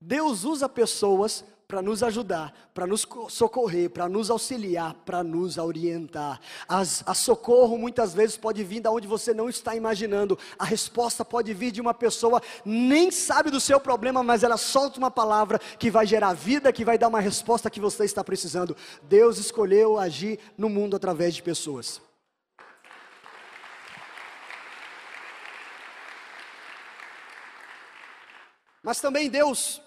Deus 0.00 0.44
usa 0.44 0.66
pessoas 0.66 1.44
para 1.68 1.82
nos 1.82 2.02
ajudar, 2.02 2.70
para 2.72 2.86
nos 2.86 3.06
socorrer, 3.28 3.90
para 3.90 4.08
nos 4.08 4.30
auxiliar, 4.30 4.94
para 5.04 5.22
nos 5.22 5.58
orientar. 5.58 6.40
As, 6.66 7.02
a 7.06 7.12
socorro 7.12 7.76
muitas 7.76 8.14
vezes 8.14 8.38
pode 8.38 8.64
vir 8.64 8.80
da 8.80 8.90
onde 8.90 9.06
você 9.06 9.34
não 9.34 9.50
está 9.50 9.76
imaginando. 9.76 10.38
A 10.58 10.64
resposta 10.64 11.26
pode 11.26 11.52
vir 11.52 11.70
de 11.70 11.78
uma 11.78 11.92
pessoa 11.92 12.40
nem 12.64 13.10
sabe 13.10 13.50
do 13.50 13.60
seu 13.60 13.78
problema, 13.78 14.22
mas 14.22 14.42
ela 14.42 14.56
solta 14.56 14.98
uma 14.98 15.10
palavra 15.10 15.58
que 15.78 15.90
vai 15.90 16.06
gerar 16.06 16.32
vida, 16.32 16.72
que 16.72 16.86
vai 16.86 16.96
dar 16.96 17.08
uma 17.08 17.20
resposta 17.20 17.68
que 17.68 17.78
você 17.78 18.06
está 18.06 18.24
precisando. 18.24 18.74
Deus 19.02 19.36
escolheu 19.36 19.98
agir 19.98 20.38
no 20.56 20.70
mundo 20.70 20.96
através 20.96 21.34
de 21.34 21.42
pessoas. 21.42 22.00
Mas 28.82 29.02
também 29.02 29.28
Deus 29.28 29.82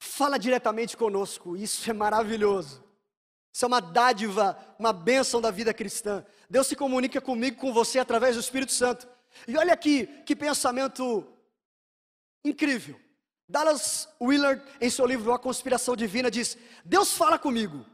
fala 0.00 0.38
diretamente 0.38 0.96
conosco. 0.96 1.56
Isso 1.56 1.88
é 1.88 1.92
maravilhoso. 1.92 2.82
Isso 3.52 3.64
é 3.64 3.68
uma 3.68 3.80
dádiva, 3.80 4.56
uma 4.78 4.92
bênção 4.92 5.40
da 5.40 5.50
vida 5.50 5.74
cristã. 5.74 6.24
Deus 6.48 6.66
se 6.66 6.74
comunica 6.74 7.20
comigo, 7.20 7.60
com 7.60 7.72
você, 7.72 7.98
através 7.98 8.34
do 8.34 8.40
Espírito 8.40 8.72
Santo. 8.72 9.06
E 9.46 9.56
olha 9.56 9.74
aqui, 9.74 10.06
que 10.24 10.34
pensamento 10.34 11.26
incrível. 12.44 12.98
Dallas 13.48 14.08
Willard, 14.20 14.62
em 14.80 14.88
seu 14.88 15.04
livro 15.04 15.32
A 15.32 15.38
Conspiração 15.38 15.94
Divina, 15.94 16.30
diz: 16.30 16.56
Deus 16.84 17.12
fala 17.12 17.38
comigo 17.38 17.84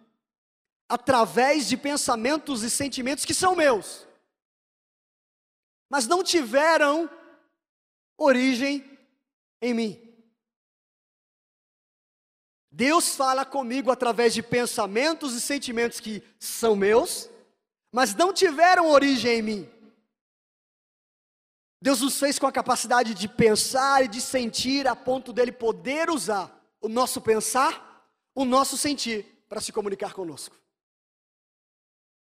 através 0.88 1.66
de 1.66 1.76
pensamentos 1.76 2.62
e 2.62 2.70
sentimentos 2.70 3.24
que 3.24 3.34
são 3.34 3.56
meus, 3.56 4.06
mas 5.90 6.06
não 6.06 6.22
tiveram 6.22 7.10
origem 8.16 8.98
em 9.60 9.74
mim. 9.74 10.05
Deus 12.76 13.16
fala 13.16 13.42
comigo 13.42 13.90
através 13.90 14.34
de 14.34 14.42
pensamentos 14.42 15.32
e 15.32 15.40
sentimentos 15.40 15.98
que 15.98 16.22
são 16.38 16.76
meus, 16.76 17.26
mas 17.90 18.14
não 18.14 18.34
tiveram 18.34 18.90
origem 18.90 19.38
em 19.38 19.42
mim. 19.42 19.70
Deus 21.80 22.02
nos 22.02 22.18
fez 22.18 22.38
com 22.38 22.46
a 22.46 22.52
capacidade 22.52 23.14
de 23.14 23.28
pensar 23.28 24.04
e 24.04 24.08
de 24.08 24.20
sentir 24.20 24.86
a 24.86 24.94
ponto 24.94 25.32
dele 25.32 25.52
poder 25.52 26.10
usar 26.10 26.54
o 26.78 26.86
nosso 26.86 27.18
pensar, 27.18 28.06
o 28.34 28.44
nosso 28.44 28.76
sentir 28.76 29.24
para 29.48 29.62
se 29.62 29.72
comunicar 29.72 30.12
conosco. 30.12 30.54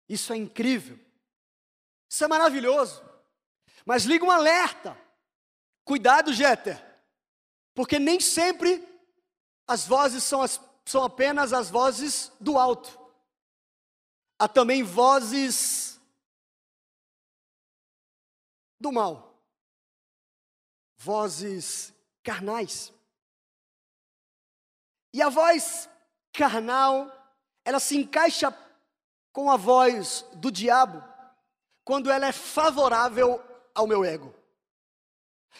Isso 0.08 0.32
é 0.32 0.36
incrível. 0.36 0.96
Isso 2.08 2.22
é 2.22 2.28
maravilhoso. 2.28 3.02
Mas 3.84 4.04
liga 4.04 4.24
um 4.24 4.30
alerta. 4.30 4.96
Cuidado, 5.84 6.32
Jeter. 6.32 6.80
Porque 7.74 7.98
nem 7.98 8.20
sempre 8.20 8.95
as 9.66 9.86
vozes 9.86 10.22
são, 10.22 10.42
as, 10.42 10.60
são 10.84 11.04
apenas 11.04 11.52
as 11.52 11.68
vozes 11.68 12.32
do 12.40 12.56
alto. 12.58 12.98
Há 14.38 14.46
também 14.46 14.82
vozes 14.82 16.00
do 18.78 18.92
mal. 18.92 19.34
Vozes 20.98 21.92
carnais. 22.22 22.92
E 25.12 25.22
a 25.22 25.28
voz 25.28 25.88
carnal, 26.32 27.10
ela 27.64 27.80
se 27.80 27.96
encaixa 27.96 28.54
com 29.32 29.50
a 29.50 29.56
voz 29.56 30.24
do 30.34 30.50
diabo 30.50 31.02
quando 31.84 32.10
ela 32.10 32.26
é 32.26 32.32
favorável 32.32 33.42
ao 33.74 33.86
meu 33.86 34.04
ego. 34.04 34.34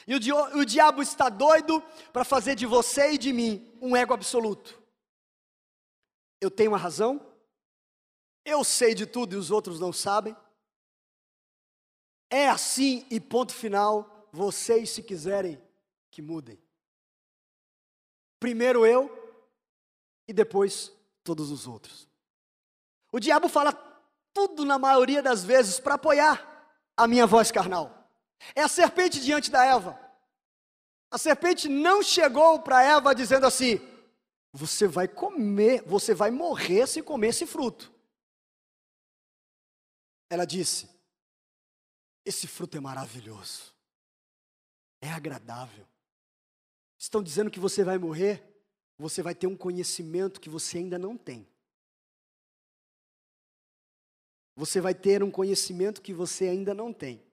E 0.07 0.15
o, 0.15 0.59
o 0.59 0.65
diabo 0.65 1.03
está 1.03 1.29
doido 1.29 1.83
para 2.13 2.25
fazer 2.25 2.55
de 2.55 2.67
você 2.67 3.13
e 3.13 3.19
de 3.19 3.33
mim 3.33 3.73
um 3.81 3.97
ego 3.97 4.15
absoluto. 4.15 4.81
Eu 6.41 6.51
tenho 6.51 6.75
a 6.75 6.79
razão, 6.79 7.25
eu 8.45 8.63
sei 8.63 8.95
de 8.95 9.07
tudo 9.07 9.35
e 9.35 9.37
os 9.37 9.51
outros 9.51 9.81
não 9.81 9.93
sabem. 9.93 10.37
É 12.31 12.49
assim 12.49 13.07
e 13.11 13.21
ponto 13.21 13.53
final. 13.53 14.29
Vocês, 14.33 14.91
se 14.91 15.03
quiserem, 15.03 15.61
que 16.11 16.21
mudem. 16.21 16.59
Primeiro 18.39 18.87
eu 18.87 19.11
e 20.29 20.33
depois 20.33 20.93
todos 21.25 21.51
os 21.51 21.67
outros. 21.67 22.09
O 23.11 23.19
diabo 23.19 23.49
fala 23.49 23.73
tudo 24.33 24.65
na 24.65 24.79
maioria 24.79 25.23
das 25.23 25.43
vezes 25.43 25.81
para 25.81 25.95
apoiar 25.95 26.73
a 26.97 27.09
minha 27.09 27.27
voz 27.27 27.51
carnal. 27.51 28.06
É 28.55 28.62
a 28.62 28.68
serpente 28.68 29.20
diante 29.20 29.51
da 29.51 29.64
Eva. 29.64 29.99
A 31.11 31.18
serpente 31.18 31.68
não 31.68 32.03
chegou 32.03 32.61
para 32.61 32.83
Eva 32.83 33.14
dizendo 33.14 33.46
assim: 33.46 33.81
você 34.53 34.87
vai 34.87 35.07
comer, 35.07 35.83
você 35.83 36.14
vai 36.14 36.31
morrer 36.31 36.87
se 36.87 37.03
comer 37.03 37.29
esse 37.29 37.46
fruto. 37.46 37.92
Ela 40.29 40.44
disse: 40.44 40.88
esse 42.25 42.46
fruto 42.46 42.77
é 42.77 42.81
maravilhoso, 42.81 43.75
é 45.01 45.09
agradável. 45.09 45.87
Estão 46.99 47.22
dizendo 47.22 47.51
que 47.51 47.61
você 47.61 47.85
vai 47.85 47.99
morrer, 47.99 48.42
você 48.99 49.22
vai 49.22 49.35
ter 49.35 49.46
um 49.46 49.57
conhecimento 49.57 50.40
que 50.40 50.49
você 50.49 50.79
ainda 50.79 50.99
não 50.99 51.16
tem. 51.16 51.46
Você 54.57 54.81
vai 54.81 54.94
ter 54.94 55.22
um 55.22 55.31
conhecimento 55.31 56.01
que 56.01 56.14
você 56.14 56.49
ainda 56.49 56.72
não 56.72 56.92
tem. 56.92 57.26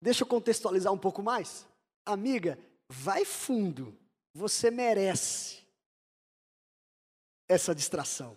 Deixa 0.00 0.22
eu 0.22 0.26
contextualizar 0.26 0.92
um 0.92 0.98
pouco 0.98 1.22
mais. 1.22 1.66
Amiga, 2.06 2.58
vai 2.88 3.24
fundo. 3.24 3.96
Você 4.34 4.70
merece 4.70 5.58
essa 7.48 7.74
distração. 7.74 8.36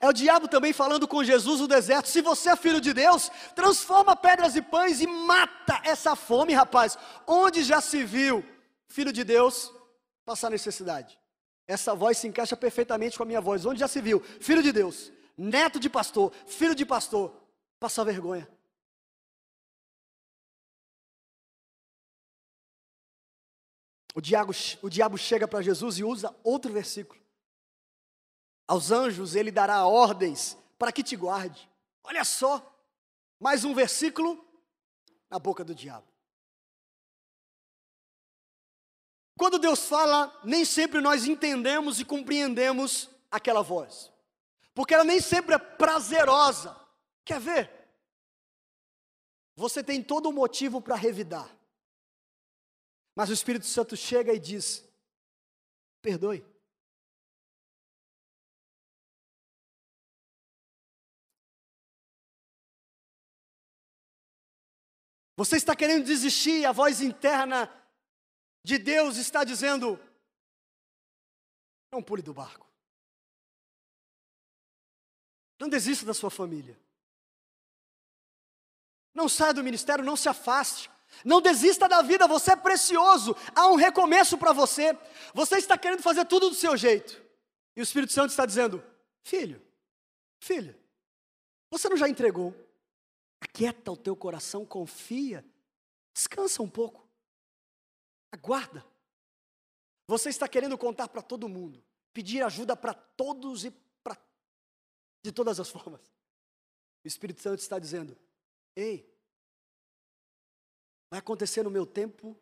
É 0.00 0.08
o 0.08 0.12
diabo 0.12 0.48
também 0.48 0.72
falando 0.72 1.08
com 1.08 1.24
Jesus 1.24 1.60
no 1.60 1.68
deserto: 1.68 2.08
se 2.08 2.20
você 2.20 2.50
é 2.50 2.56
filho 2.56 2.80
de 2.80 2.92
Deus, 2.92 3.30
transforma 3.54 4.14
pedras 4.14 4.56
em 4.56 4.62
pães 4.62 5.00
e 5.00 5.06
mata 5.06 5.80
essa 5.84 6.14
fome, 6.14 6.52
rapaz. 6.52 6.96
Onde 7.26 7.62
já 7.62 7.80
se 7.80 8.04
viu 8.04 8.44
filho 8.86 9.12
de 9.12 9.24
Deus 9.24 9.72
passar 10.24 10.50
necessidade? 10.50 11.18
Essa 11.66 11.94
voz 11.94 12.18
se 12.18 12.28
encaixa 12.28 12.56
perfeitamente 12.56 13.16
com 13.16 13.22
a 13.22 13.26
minha 13.26 13.40
voz. 13.40 13.66
Onde 13.66 13.80
já 13.80 13.88
se 13.88 14.00
viu 14.00 14.20
filho 14.40 14.62
de 14.62 14.72
Deus, 14.72 15.12
neto 15.36 15.80
de 15.80 15.90
pastor, 15.90 16.32
filho 16.46 16.74
de 16.74 16.86
pastor, 16.86 17.34
passar 17.80 18.04
vergonha? 18.04 18.48
O 24.18 24.20
diabo, 24.20 24.52
o 24.82 24.90
diabo 24.90 25.16
chega 25.16 25.46
para 25.46 25.62
Jesus 25.62 25.96
e 25.96 26.02
usa 26.02 26.34
outro 26.42 26.72
versículo. 26.72 27.22
Aos 28.66 28.90
anjos 28.90 29.36
ele 29.36 29.52
dará 29.52 29.86
ordens 29.86 30.58
para 30.76 30.90
que 30.90 31.04
te 31.04 31.14
guarde. 31.14 31.70
Olha 32.02 32.24
só, 32.24 32.60
mais 33.38 33.64
um 33.64 33.72
versículo 33.72 34.44
na 35.30 35.38
boca 35.38 35.62
do 35.62 35.72
diabo. 35.72 36.04
Quando 39.38 39.56
Deus 39.56 39.86
fala, 39.86 40.36
nem 40.42 40.64
sempre 40.64 41.00
nós 41.00 41.24
entendemos 41.24 42.00
e 42.00 42.04
compreendemos 42.04 43.08
aquela 43.30 43.62
voz, 43.62 44.10
porque 44.74 44.94
ela 44.94 45.04
nem 45.04 45.20
sempre 45.20 45.54
é 45.54 45.58
prazerosa. 45.58 46.76
Quer 47.24 47.38
ver? 47.38 47.70
Você 49.54 49.80
tem 49.80 50.02
todo 50.02 50.28
o 50.28 50.32
motivo 50.32 50.82
para 50.82 50.96
revidar. 50.96 51.57
Mas 53.18 53.30
o 53.30 53.32
Espírito 53.32 53.66
Santo 53.66 53.96
chega 53.96 54.32
e 54.32 54.38
diz: 54.38 54.88
perdoe. 56.00 56.46
Você 65.34 65.56
está 65.56 65.74
querendo 65.74 66.04
desistir, 66.04 66.64
a 66.64 66.70
voz 66.70 67.00
interna 67.00 67.68
de 68.62 68.78
Deus 68.78 69.16
está 69.16 69.42
dizendo: 69.42 69.98
não 71.90 72.00
pule 72.00 72.22
do 72.22 72.32
barco. 72.32 72.72
Não 75.58 75.68
desista 75.68 76.06
da 76.06 76.14
sua 76.14 76.30
família. 76.30 76.80
Não 79.12 79.28
saia 79.28 79.52
do 79.54 79.64
ministério, 79.64 80.04
não 80.04 80.14
se 80.14 80.28
afaste. 80.28 80.88
Não 81.24 81.40
desista 81.40 81.88
da 81.88 82.02
vida, 82.02 82.28
você 82.28 82.52
é 82.52 82.56
precioso. 82.56 83.34
Há 83.54 83.68
um 83.68 83.76
recomeço 83.76 84.38
para 84.38 84.52
você. 84.52 84.96
Você 85.34 85.56
está 85.56 85.76
querendo 85.76 86.02
fazer 86.02 86.24
tudo 86.26 86.50
do 86.50 86.54
seu 86.54 86.76
jeito. 86.76 87.22
E 87.76 87.80
o 87.80 87.82
Espírito 87.82 88.12
Santo 88.12 88.30
está 88.30 88.44
dizendo: 88.44 88.82
Filho, 89.22 89.62
filha, 90.40 90.78
você 91.70 91.88
não 91.88 91.96
já 91.96 92.08
entregou? 92.08 92.54
Aquieta 93.40 93.92
o 93.92 93.96
teu 93.96 94.16
coração, 94.16 94.66
confia, 94.66 95.44
descansa 96.12 96.62
um 96.62 96.68
pouco, 96.68 97.08
aguarda. 98.32 98.84
Você 100.06 100.28
está 100.28 100.48
querendo 100.48 100.76
contar 100.76 101.08
para 101.08 101.22
todo 101.22 101.48
mundo, 101.48 101.84
pedir 102.12 102.42
ajuda 102.42 102.76
para 102.76 102.94
todos 102.94 103.64
e 103.64 103.70
para 104.02 104.16
de 105.22 105.30
todas 105.30 105.60
as 105.60 105.68
formas. 105.70 106.00
O 107.04 107.08
Espírito 107.08 107.40
Santo 107.40 107.60
está 107.60 107.78
dizendo: 107.78 108.16
Ei, 108.74 109.08
Vai 111.10 111.20
acontecer 111.20 111.62
no 111.62 111.70
meu 111.70 111.86
tempo, 111.86 112.36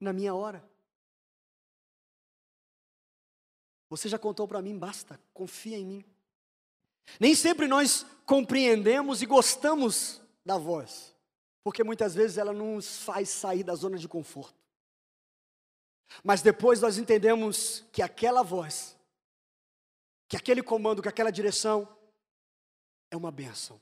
na 0.00 0.12
minha 0.12 0.34
hora. 0.34 0.64
Você 3.90 4.08
já 4.08 4.18
contou 4.18 4.48
para 4.48 4.62
mim, 4.62 4.78
basta, 4.78 5.20
confia 5.34 5.76
em 5.76 5.84
mim. 5.84 6.04
Nem 7.20 7.34
sempre 7.34 7.68
nós 7.68 8.06
compreendemos 8.24 9.20
e 9.20 9.26
gostamos 9.26 10.22
da 10.44 10.56
voz, 10.56 11.14
porque 11.62 11.84
muitas 11.84 12.14
vezes 12.14 12.38
ela 12.38 12.52
nos 12.52 13.02
faz 13.02 13.28
sair 13.28 13.62
da 13.62 13.74
zona 13.74 13.98
de 13.98 14.08
conforto. 14.08 14.56
Mas 16.24 16.40
depois 16.40 16.80
nós 16.80 16.96
entendemos 16.96 17.84
que 17.92 18.00
aquela 18.00 18.42
voz, 18.42 18.96
que 20.28 20.36
aquele 20.36 20.62
comando, 20.62 21.02
que 21.02 21.08
aquela 21.08 21.30
direção 21.30 21.86
é 23.10 23.16
uma 23.16 23.30
bênção, 23.30 23.78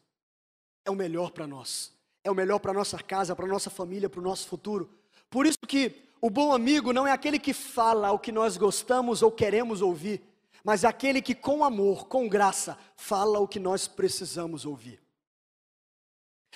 é 0.84 0.90
o 0.90 0.96
melhor 0.96 1.30
para 1.30 1.46
nós 1.46 1.92
é 2.22 2.30
o 2.30 2.34
melhor 2.34 2.58
para 2.58 2.72
nossa 2.72 2.98
casa, 2.98 3.34
para 3.34 3.46
nossa 3.46 3.70
família, 3.70 4.08
para 4.08 4.20
o 4.20 4.22
nosso 4.22 4.46
futuro. 4.46 4.90
Por 5.28 5.46
isso 5.46 5.58
que 5.66 6.08
o 6.20 6.28
bom 6.28 6.52
amigo 6.52 6.92
não 6.92 7.06
é 7.06 7.12
aquele 7.12 7.38
que 7.38 7.54
fala 7.54 8.12
o 8.12 8.18
que 8.18 8.30
nós 8.32 8.56
gostamos 8.56 9.22
ou 9.22 9.32
queremos 9.32 9.80
ouvir, 9.80 10.22
mas 10.62 10.84
aquele 10.84 11.22
que 11.22 11.34
com 11.34 11.64
amor, 11.64 12.06
com 12.08 12.28
graça, 12.28 12.78
fala 12.96 13.38
o 13.38 13.48
que 13.48 13.58
nós 13.58 13.88
precisamos 13.88 14.66
ouvir. 14.66 15.00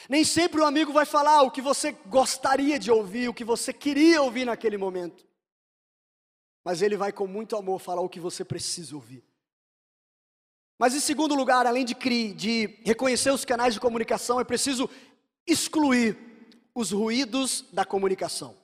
Nem 0.08 0.24
sempre 0.24 0.60
o 0.60 0.66
amigo 0.66 0.92
vai 0.92 1.06
falar 1.06 1.42
o 1.42 1.50
que 1.50 1.62
você 1.62 1.92
gostaria 2.06 2.78
de 2.78 2.90
ouvir, 2.90 3.28
o 3.28 3.34
que 3.34 3.44
você 3.44 3.72
queria 3.72 4.20
ouvir 4.20 4.44
naquele 4.44 4.76
momento. 4.76 5.26
Mas 6.64 6.82
ele 6.82 6.96
vai 6.96 7.12
com 7.12 7.26
muito 7.26 7.56
amor 7.56 7.78
falar 7.78 8.02
o 8.02 8.08
que 8.08 8.20
você 8.20 8.44
precisa 8.44 8.94
ouvir. 8.94 9.24
Mas 10.78 10.94
em 10.94 11.00
segundo 11.00 11.34
lugar, 11.34 11.66
além 11.66 11.84
de, 11.84 11.94
de 12.34 12.78
reconhecer 12.84 13.30
os 13.30 13.44
canais 13.44 13.74
de 13.74 13.80
comunicação, 13.80 14.40
é 14.40 14.44
preciso 14.44 14.90
excluir 15.46 16.16
os 16.74 16.90
ruídos 16.90 17.64
da 17.72 17.84
comunicação. 17.84 18.56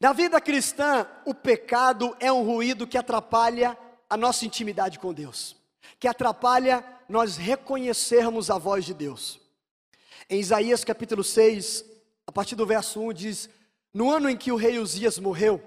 Na 0.00 0.12
vida 0.12 0.40
cristã, 0.40 1.06
o 1.24 1.34
pecado 1.34 2.16
é 2.20 2.30
um 2.30 2.44
ruído 2.44 2.86
que 2.86 2.98
atrapalha 2.98 3.76
a 4.08 4.16
nossa 4.16 4.44
intimidade 4.44 4.98
com 4.98 5.12
Deus, 5.12 5.56
que 5.98 6.06
atrapalha 6.06 6.84
nós 7.08 7.36
reconhecermos 7.36 8.50
a 8.50 8.58
voz 8.58 8.84
de 8.84 8.92
Deus. 8.92 9.40
Em 10.28 10.38
Isaías 10.38 10.84
capítulo 10.84 11.24
6, 11.24 11.84
a 12.26 12.32
partir 12.32 12.54
do 12.56 12.66
verso 12.66 13.00
1 13.00 13.12
diz: 13.14 13.48
No 13.92 14.10
ano 14.10 14.28
em 14.28 14.36
que 14.36 14.52
o 14.52 14.56
rei 14.56 14.78
Uzias 14.78 15.18
morreu, 15.18 15.62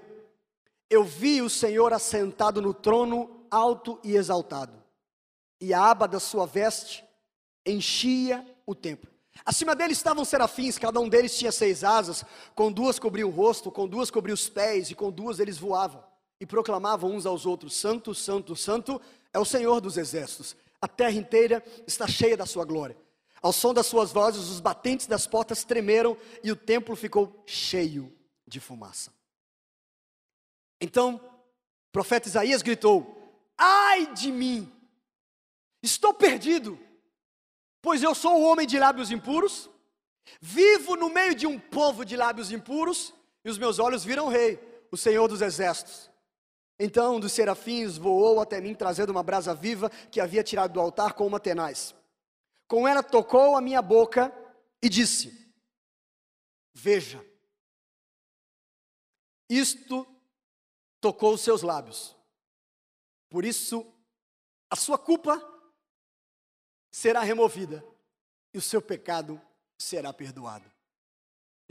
eu 0.88 1.02
vi 1.02 1.42
o 1.42 1.50
Senhor 1.50 1.92
assentado 1.92 2.62
no 2.62 2.72
trono 2.72 3.46
alto 3.50 3.98
e 4.04 4.14
exaltado, 4.14 4.80
e 5.60 5.74
a 5.74 5.82
aba 5.82 6.06
da 6.06 6.20
sua 6.20 6.46
veste 6.46 7.04
enchia 7.66 8.46
o 8.64 8.74
templo. 8.74 9.09
Acima 9.44 9.74
dele 9.74 9.92
estavam 9.92 10.24
serafins, 10.24 10.78
cada 10.78 11.00
um 11.00 11.08
deles 11.08 11.36
tinha 11.38 11.52
seis 11.52 11.82
asas, 11.82 12.24
com 12.54 12.70
duas 12.70 12.98
cobriam 12.98 13.28
o 13.28 13.32
rosto, 13.32 13.70
com 13.70 13.88
duas 13.88 14.10
cobriam 14.10 14.34
os 14.34 14.48
pés, 14.48 14.90
e 14.90 14.94
com 14.94 15.10
duas 15.10 15.38
eles 15.38 15.58
voavam, 15.58 16.04
e 16.38 16.46
proclamavam 16.46 17.12
uns 17.12 17.26
aos 17.26 17.46
outros: 17.46 17.74
Santo, 17.74 18.14
Santo, 18.14 18.54
Santo 18.54 19.00
é 19.32 19.38
o 19.38 19.44
Senhor 19.44 19.80
dos 19.80 19.96
exércitos, 19.96 20.56
a 20.80 20.88
terra 20.88 21.12
inteira 21.12 21.64
está 21.86 22.06
cheia 22.06 22.36
da 22.36 22.46
sua 22.46 22.64
glória. 22.64 22.96
Ao 23.42 23.52
som 23.52 23.72
das 23.72 23.86
suas 23.86 24.12
vozes, 24.12 24.50
os 24.50 24.60
batentes 24.60 25.06
das 25.06 25.26
portas 25.26 25.64
tremeram 25.64 26.16
e 26.42 26.52
o 26.52 26.56
templo 26.56 26.94
ficou 26.94 27.42
cheio 27.46 28.14
de 28.46 28.60
fumaça. 28.60 29.10
Então, 30.78 31.16
o 31.16 31.92
profeta 31.92 32.28
Isaías 32.28 32.60
gritou: 32.60 33.16
Ai 33.56 34.12
de 34.12 34.30
mim, 34.30 34.70
estou 35.82 36.12
perdido 36.12 36.78
Pois 37.82 38.02
eu 38.02 38.14
sou 38.14 38.40
o 38.40 38.44
homem 38.44 38.66
de 38.66 38.78
lábios 38.78 39.10
impuros, 39.10 39.70
vivo 40.40 40.96
no 40.96 41.08
meio 41.08 41.34
de 41.34 41.46
um 41.46 41.58
povo 41.58 42.04
de 42.04 42.16
lábios 42.16 42.52
impuros, 42.52 43.14
e 43.44 43.50
os 43.50 43.58
meus 43.58 43.78
olhos 43.78 44.04
viram 44.04 44.26
o 44.26 44.30
rei, 44.30 44.58
o 44.90 44.96
Senhor 44.96 45.26
dos 45.28 45.40
exércitos. 45.40 46.10
Então 46.78 47.16
um 47.16 47.20
dos 47.20 47.32
serafins 47.32 47.96
voou 47.96 48.40
até 48.40 48.60
mim, 48.60 48.74
trazendo 48.74 49.10
uma 49.10 49.22
brasa 49.22 49.54
viva 49.54 49.90
que 50.10 50.20
havia 50.20 50.42
tirado 50.42 50.72
do 50.72 50.80
altar 50.80 51.14
com 51.14 51.26
uma 51.26 51.40
tenaz. 51.40 51.94
Com 52.66 52.86
ela 52.86 53.02
tocou 53.02 53.56
a 53.56 53.60
minha 53.60 53.82
boca 53.82 54.32
e 54.82 54.88
disse: 54.88 55.52
Veja, 56.72 57.24
isto 59.48 60.06
tocou 61.00 61.34
os 61.34 61.40
seus 61.40 61.62
lábios. 61.62 62.16
Por 63.28 63.44
isso, 63.44 63.86
a 64.70 64.76
sua 64.76 64.96
culpa 64.96 65.38
será 66.90 67.20
removida 67.20 67.84
e 68.52 68.58
o 68.58 68.62
seu 68.62 68.82
pecado 68.82 69.40
será 69.78 70.12
perdoado. 70.12 70.70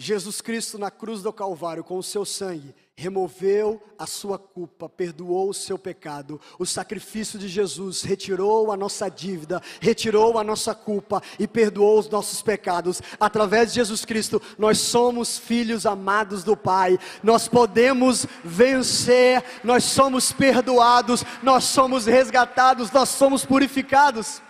Jesus 0.01 0.39
Cristo 0.39 0.77
na 0.77 0.89
cruz 0.89 1.21
do 1.21 1.33
Calvário, 1.33 1.83
com 1.83 1.97
o 1.97 2.03
seu 2.03 2.23
sangue, 2.23 2.73
removeu 2.95 3.83
a 3.97 4.07
sua 4.07 4.39
culpa, 4.39 4.87
perdoou 4.87 5.49
o 5.49 5.53
seu 5.53 5.77
pecado. 5.77 6.39
O 6.57 6.65
sacrifício 6.65 7.37
de 7.37 7.49
Jesus 7.49 8.01
retirou 8.01 8.71
a 8.71 8.77
nossa 8.77 9.09
dívida, 9.09 9.61
retirou 9.81 10.39
a 10.39 10.43
nossa 10.43 10.73
culpa 10.73 11.21
e 11.37 11.45
perdoou 11.45 11.99
os 11.99 12.09
nossos 12.09 12.41
pecados. 12.41 13.01
Através 13.19 13.73
de 13.73 13.75
Jesus 13.75 14.05
Cristo, 14.05 14.41
nós 14.57 14.77
somos 14.77 15.37
filhos 15.37 15.85
amados 15.85 16.45
do 16.45 16.55
Pai. 16.55 16.97
Nós 17.21 17.49
podemos 17.49 18.25
vencer, 18.41 19.43
nós 19.65 19.83
somos 19.83 20.31
perdoados, 20.31 21.25
nós 21.43 21.65
somos 21.65 22.05
resgatados, 22.05 22.89
nós 22.89 23.09
somos 23.09 23.43
purificados. 23.43 24.41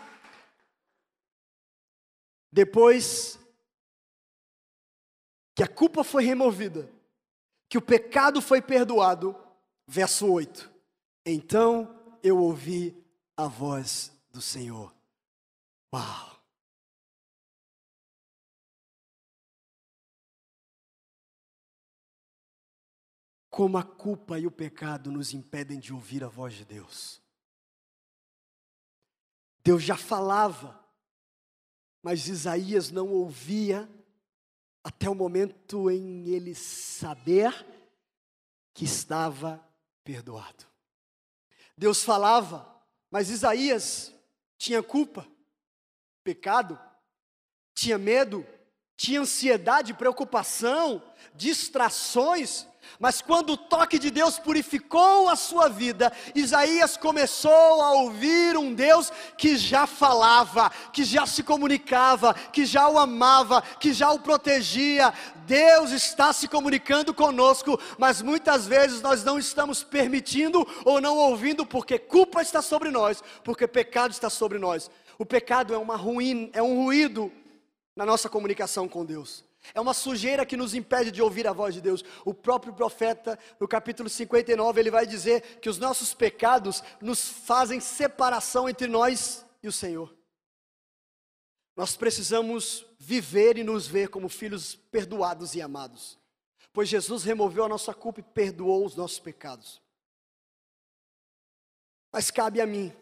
Depois 2.52 3.40
que 5.56 5.64
a 5.64 5.68
culpa 5.68 6.04
foi 6.04 6.24
removida, 6.24 6.90
que 7.68 7.78
o 7.78 7.82
pecado 7.82 8.42
foi 8.42 8.62
perdoado, 8.62 9.36
verso 9.86 10.32
8. 10.32 10.72
Então 11.26 12.18
eu 12.24 12.40
ouvi 12.40 12.96
a 13.36 13.46
voz 13.46 14.12
do 14.32 14.42
Senhor. 14.42 14.96
Uau! 15.94 16.40
Como 23.50 23.78
a 23.78 23.84
culpa 23.84 24.40
e 24.40 24.48
o 24.48 24.52
pecado 24.52 25.12
nos 25.12 25.34
impedem 25.34 25.80
de 25.80 25.94
ouvir 25.94 26.24
a 26.24 26.28
voz 26.30 26.54
de 26.54 26.64
Deus. 26.64 27.22
Deus 29.62 29.84
já 29.84 29.98
falava 29.98 30.80
mas 32.02 32.28
Isaías 32.28 32.92
não 32.92 33.10
ouvia 33.10 33.90
até 34.84 35.10
o 35.10 35.16
momento 35.16 35.90
em 35.92 36.28
ele 36.30 36.56
saber 36.56 37.66
que 38.74 38.86
estava 38.86 39.64
perdoado. 40.04 40.66
Deus 41.78 42.04
falava, 42.04 42.68
mas 43.12 43.30
Isaías 43.30 44.14
tinha 44.58 44.82
culpa, 44.82 45.28
pecado, 46.24 46.80
tinha 47.74 47.98
medo, 47.98 48.46
tinha 49.00 49.22
ansiedade, 49.22 49.94
preocupação, 49.94 51.02
distrações, 51.34 52.68
mas 53.00 53.22
quando 53.22 53.54
o 53.54 53.58
toque 53.58 53.98
de 53.98 54.12
Deus 54.12 54.38
purificou 54.38 55.30
a 55.30 55.38
sua 55.38 55.70
vida, 55.70 56.12
Isaías 56.36 56.98
começou 56.98 57.82
a 57.82 57.94
ouvir 57.94 58.58
um 58.58 58.74
Deus 58.74 59.10
que 59.38 59.56
já 59.56 59.88
falava, 59.88 60.70
que 60.92 61.06
já 61.06 61.26
se 61.26 61.44
comunicava, 61.44 62.34
que 62.34 62.66
já 62.66 62.90
o 62.90 63.00
amava, 63.00 63.62
que 63.62 63.94
já 63.94 64.12
o 64.12 64.20
protegia. 64.20 65.14
Deus 65.46 65.92
está 65.92 66.34
se 66.34 66.50
comunicando 66.50 67.14
conosco, 67.14 67.80
mas 67.98 68.22
muitas 68.22 68.68
vezes 68.68 69.02
nós 69.02 69.24
não 69.24 69.40
estamos 69.40 69.82
permitindo 69.82 70.68
ou 70.84 71.00
não 71.00 71.16
ouvindo 71.16 71.66
porque 71.66 71.98
culpa 71.98 72.42
está 72.42 72.62
sobre 72.62 72.92
nós, 72.92 73.24
porque 73.46 73.66
pecado 73.66 74.12
está 74.12 74.30
sobre 74.30 74.60
nós. 74.60 74.92
O 75.18 75.26
pecado 75.26 75.74
é 75.74 75.78
uma 75.78 75.96
ruim, 75.96 76.50
é 76.52 76.62
um 76.62 76.84
ruído 76.84 77.32
na 78.00 78.06
nossa 78.06 78.30
comunicação 78.30 78.88
com 78.88 79.06
Deus. 79.06 79.44
É 79.74 79.82
uma 79.82 79.94
sujeira 79.94 80.46
que 80.46 80.56
nos 80.56 80.74
impede 80.74 81.12
de 81.12 81.22
ouvir 81.22 81.46
a 81.46 81.52
voz 81.52 81.76
de 81.76 81.82
Deus. 81.82 82.02
O 82.24 82.34
próprio 82.34 82.72
profeta, 82.72 83.38
no 83.60 83.68
capítulo 83.68 84.08
59, 84.08 84.80
ele 84.80 84.90
vai 84.90 85.06
dizer 85.06 85.60
que 85.60 85.68
os 85.68 85.78
nossos 85.78 86.14
pecados 86.14 86.82
nos 87.02 87.28
fazem 87.28 87.82
separação 87.82 88.70
entre 88.70 88.88
nós 88.88 89.46
e 89.62 89.68
o 89.68 89.72
Senhor. 89.74 90.16
Nós 91.76 91.98
precisamos 91.98 92.86
viver 92.98 93.58
e 93.58 93.66
nos 93.66 93.86
ver 93.86 94.08
como 94.08 94.30
filhos 94.30 94.76
perdoados 94.76 95.54
e 95.54 95.62
amados, 95.62 96.18
pois 96.72 96.88
Jesus 96.88 97.26
removeu 97.26 97.66
a 97.66 97.70
nossa 97.70 97.94
culpa 97.94 98.22
e 98.22 98.24
perdoou 98.24 98.86
os 98.86 98.96
nossos 98.96 99.20
pecados. 99.20 99.82
Mas 102.14 102.32
cabe 102.32 102.62
a 102.62 102.66
mim, 102.66 102.94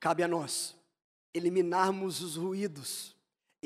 cabe 0.00 0.22
a 0.22 0.28
nós, 0.28 0.74
eliminarmos 1.34 2.22
os 2.22 2.36
ruídos 2.36 3.13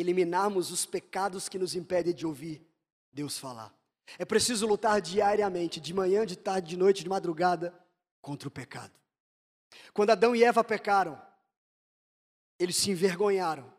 eliminarmos 0.00 0.70
os 0.70 0.86
pecados 0.86 1.48
que 1.48 1.58
nos 1.58 1.74
impedem 1.74 2.14
de 2.14 2.24
ouvir 2.24 2.64
Deus 3.12 3.36
falar. 3.36 3.74
É 4.16 4.24
preciso 4.24 4.66
lutar 4.66 5.00
diariamente, 5.00 5.80
de 5.80 5.92
manhã, 5.92 6.24
de 6.24 6.36
tarde, 6.36 6.68
de 6.68 6.76
noite, 6.76 7.02
de 7.02 7.08
madrugada, 7.08 7.74
contra 8.22 8.48
o 8.48 8.50
pecado. 8.50 8.92
Quando 9.92 10.10
Adão 10.10 10.36
e 10.36 10.44
Eva 10.44 10.62
pecaram, 10.62 11.20
eles 12.58 12.76
se 12.76 12.90
envergonharam. 12.90 13.72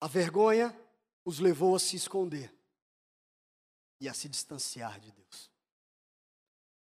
A 0.00 0.06
vergonha 0.06 0.78
os 1.24 1.38
levou 1.38 1.74
a 1.74 1.78
se 1.78 1.96
esconder 1.96 2.54
e 3.98 4.08
a 4.08 4.12
se 4.12 4.28
distanciar 4.28 5.00
de 5.00 5.10
Deus. 5.10 5.50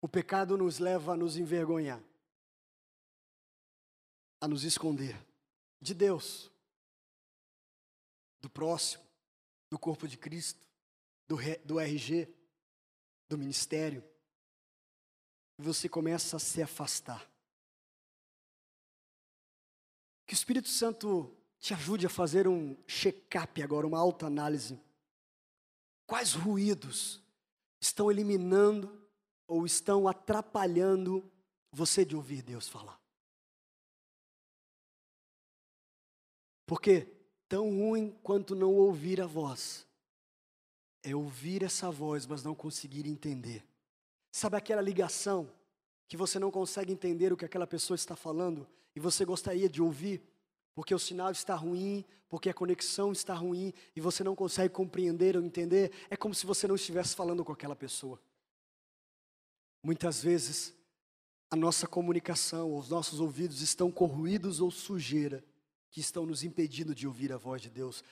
O 0.00 0.08
pecado 0.08 0.56
nos 0.56 0.78
leva 0.78 1.14
a 1.14 1.16
nos 1.16 1.36
envergonhar, 1.36 2.02
a 4.40 4.46
nos 4.46 4.62
esconder 4.62 5.16
de 5.80 5.94
Deus 5.94 6.51
do 8.42 8.50
próximo, 8.50 9.04
do 9.70 9.78
corpo 9.78 10.06
de 10.06 10.18
Cristo, 10.18 10.66
do, 11.28 11.36
do 11.64 11.80
RG, 11.80 12.28
do 13.28 13.38
ministério. 13.38 14.04
E 15.58 15.62
você 15.62 15.88
começa 15.88 16.36
a 16.36 16.40
se 16.40 16.60
afastar. 16.60 17.30
Que 20.26 20.34
o 20.34 20.36
Espírito 20.36 20.68
Santo 20.68 21.34
te 21.58 21.72
ajude 21.72 22.04
a 22.04 22.10
fazer 22.10 22.48
um 22.48 22.76
check-up 22.86 23.62
agora, 23.62 23.86
uma 23.86 23.98
autoanálise. 23.98 24.80
Quais 26.04 26.34
ruídos 26.34 27.22
estão 27.80 28.10
eliminando 28.10 29.08
ou 29.46 29.64
estão 29.64 30.08
atrapalhando 30.08 31.30
você 31.70 32.04
de 32.04 32.16
ouvir 32.16 32.42
Deus 32.42 32.68
falar? 32.68 33.00
Porque 36.66 37.21
tão 37.52 37.68
ruim 37.68 38.16
quanto 38.22 38.54
não 38.54 38.72
ouvir 38.72 39.20
a 39.20 39.26
voz. 39.26 39.86
É 41.02 41.14
ouvir 41.14 41.62
essa 41.62 41.90
voz, 41.90 42.24
mas 42.24 42.42
não 42.42 42.54
conseguir 42.54 43.06
entender. 43.06 43.62
Sabe 44.30 44.56
aquela 44.56 44.80
ligação 44.80 45.46
que 46.08 46.16
você 46.16 46.38
não 46.38 46.50
consegue 46.50 46.94
entender 46.94 47.30
o 47.30 47.36
que 47.36 47.44
aquela 47.44 47.66
pessoa 47.66 47.94
está 47.94 48.16
falando 48.16 48.66
e 48.96 49.00
você 49.00 49.22
gostaria 49.26 49.68
de 49.68 49.82
ouvir, 49.82 50.22
porque 50.74 50.94
o 50.94 50.98
sinal 50.98 51.30
está 51.30 51.54
ruim, 51.54 52.06
porque 52.26 52.48
a 52.48 52.54
conexão 52.54 53.12
está 53.12 53.34
ruim 53.34 53.74
e 53.94 54.00
você 54.00 54.24
não 54.24 54.34
consegue 54.34 54.72
compreender 54.72 55.36
ou 55.36 55.44
entender? 55.44 55.92
É 56.08 56.16
como 56.16 56.34
se 56.34 56.46
você 56.46 56.66
não 56.66 56.76
estivesse 56.76 57.14
falando 57.14 57.44
com 57.44 57.52
aquela 57.52 57.76
pessoa. 57.76 58.18
Muitas 59.82 60.22
vezes, 60.22 60.72
a 61.50 61.56
nossa 61.56 61.86
comunicação, 61.86 62.74
os 62.74 62.88
nossos 62.88 63.20
ouvidos 63.20 63.60
estão 63.60 63.90
corroídos 63.90 64.58
ou 64.58 64.70
sujeira 64.70 65.44
que 65.92 66.00
estão 66.00 66.26
nos 66.26 66.42
impedindo 66.42 66.92
de 66.92 67.06
ouvir 67.06 67.32
a 67.32 67.36
voz 67.36 67.62
de 67.62 67.70
Deus. 67.70 68.02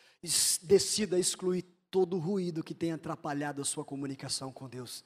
Decida 0.62 1.18
excluir 1.18 1.62
todo 1.90 2.16
o 2.16 2.20
ruído 2.20 2.62
que 2.62 2.74
tem 2.74 2.92
atrapalhado 2.92 3.60
a 3.60 3.64
sua 3.64 3.84
comunicação 3.84 4.52
com 4.52 4.68
Deus. 4.68 5.04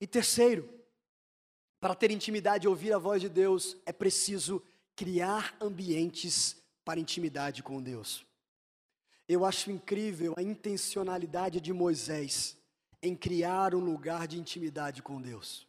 E 0.00 0.06
terceiro, 0.06 0.68
Para 1.84 1.94
ter 1.94 2.10
intimidade 2.10 2.64
e 2.64 2.68
ouvir 2.68 2.94
a 2.94 2.98
voz 2.98 3.20
de 3.20 3.28
Deus, 3.28 3.76
é 3.84 3.92
preciso 3.92 4.62
criar 4.96 5.54
ambientes 5.60 6.56
para 6.82 6.98
intimidade 6.98 7.62
com 7.62 7.82
Deus. 7.82 8.24
Eu 9.28 9.44
acho 9.44 9.70
incrível 9.70 10.32
a 10.34 10.42
intencionalidade 10.42 11.60
de 11.60 11.74
Moisés 11.74 12.56
em 13.02 13.14
criar 13.14 13.74
um 13.74 13.80
lugar 13.80 14.26
de 14.26 14.38
intimidade 14.38 15.02
com 15.02 15.20
Deus. 15.20 15.68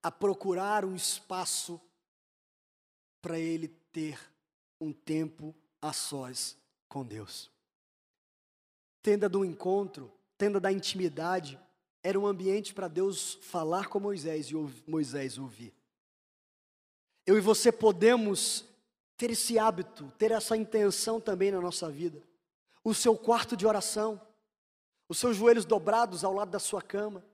A 0.00 0.08
procurar 0.12 0.84
um 0.84 0.94
espaço 0.94 1.80
para 3.22 3.38
ele 3.38 3.68
ter 3.92 4.18
um 4.80 4.92
tempo 4.92 5.54
a 5.80 5.92
sós 5.92 6.58
com 6.88 7.04
Deus. 7.04 7.50
Tenda 9.00 9.28
do 9.28 9.44
encontro, 9.44 10.12
tenda 10.36 10.58
da 10.60 10.72
intimidade, 10.72 11.58
era 12.02 12.18
um 12.18 12.26
ambiente 12.26 12.74
para 12.74 12.88
Deus 12.88 13.38
falar 13.42 13.86
com 13.86 14.00
Moisés 14.00 14.50
e 14.50 14.54
Moisés 14.86 15.38
ouvir. 15.38 15.72
Eu 17.24 17.38
e 17.38 17.40
você 17.40 17.70
podemos 17.70 18.64
ter 19.16 19.30
esse 19.30 19.56
hábito, 19.56 20.12
ter 20.18 20.32
essa 20.32 20.56
intenção 20.56 21.20
também 21.20 21.52
na 21.52 21.60
nossa 21.60 21.88
vida. 21.88 22.20
O 22.82 22.92
seu 22.92 23.16
quarto 23.16 23.56
de 23.56 23.64
oração, 23.64 24.20
os 25.08 25.18
seus 25.18 25.36
joelhos 25.36 25.64
dobrados 25.64 26.24
ao 26.24 26.34
lado 26.34 26.50
da 26.50 26.58
sua 26.58 26.82
cama, 26.82 27.24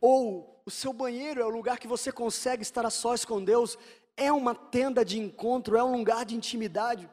ou 0.00 0.60
o 0.66 0.70
seu 0.70 0.92
banheiro 0.92 1.40
é 1.40 1.44
o 1.44 1.50
lugar 1.50 1.78
que 1.78 1.86
você 1.86 2.10
consegue 2.10 2.62
estar 2.62 2.84
a 2.84 2.90
sós 2.90 3.24
com 3.24 3.44
Deus, 3.44 3.78
é 4.16 4.30
uma 4.32 4.54
tenda 4.54 5.04
de 5.04 5.18
encontro, 5.18 5.76
é 5.76 5.84
um 5.84 5.96
lugar 5.96 6.24
de 6.24 6.34
intimidade 6.34 7.08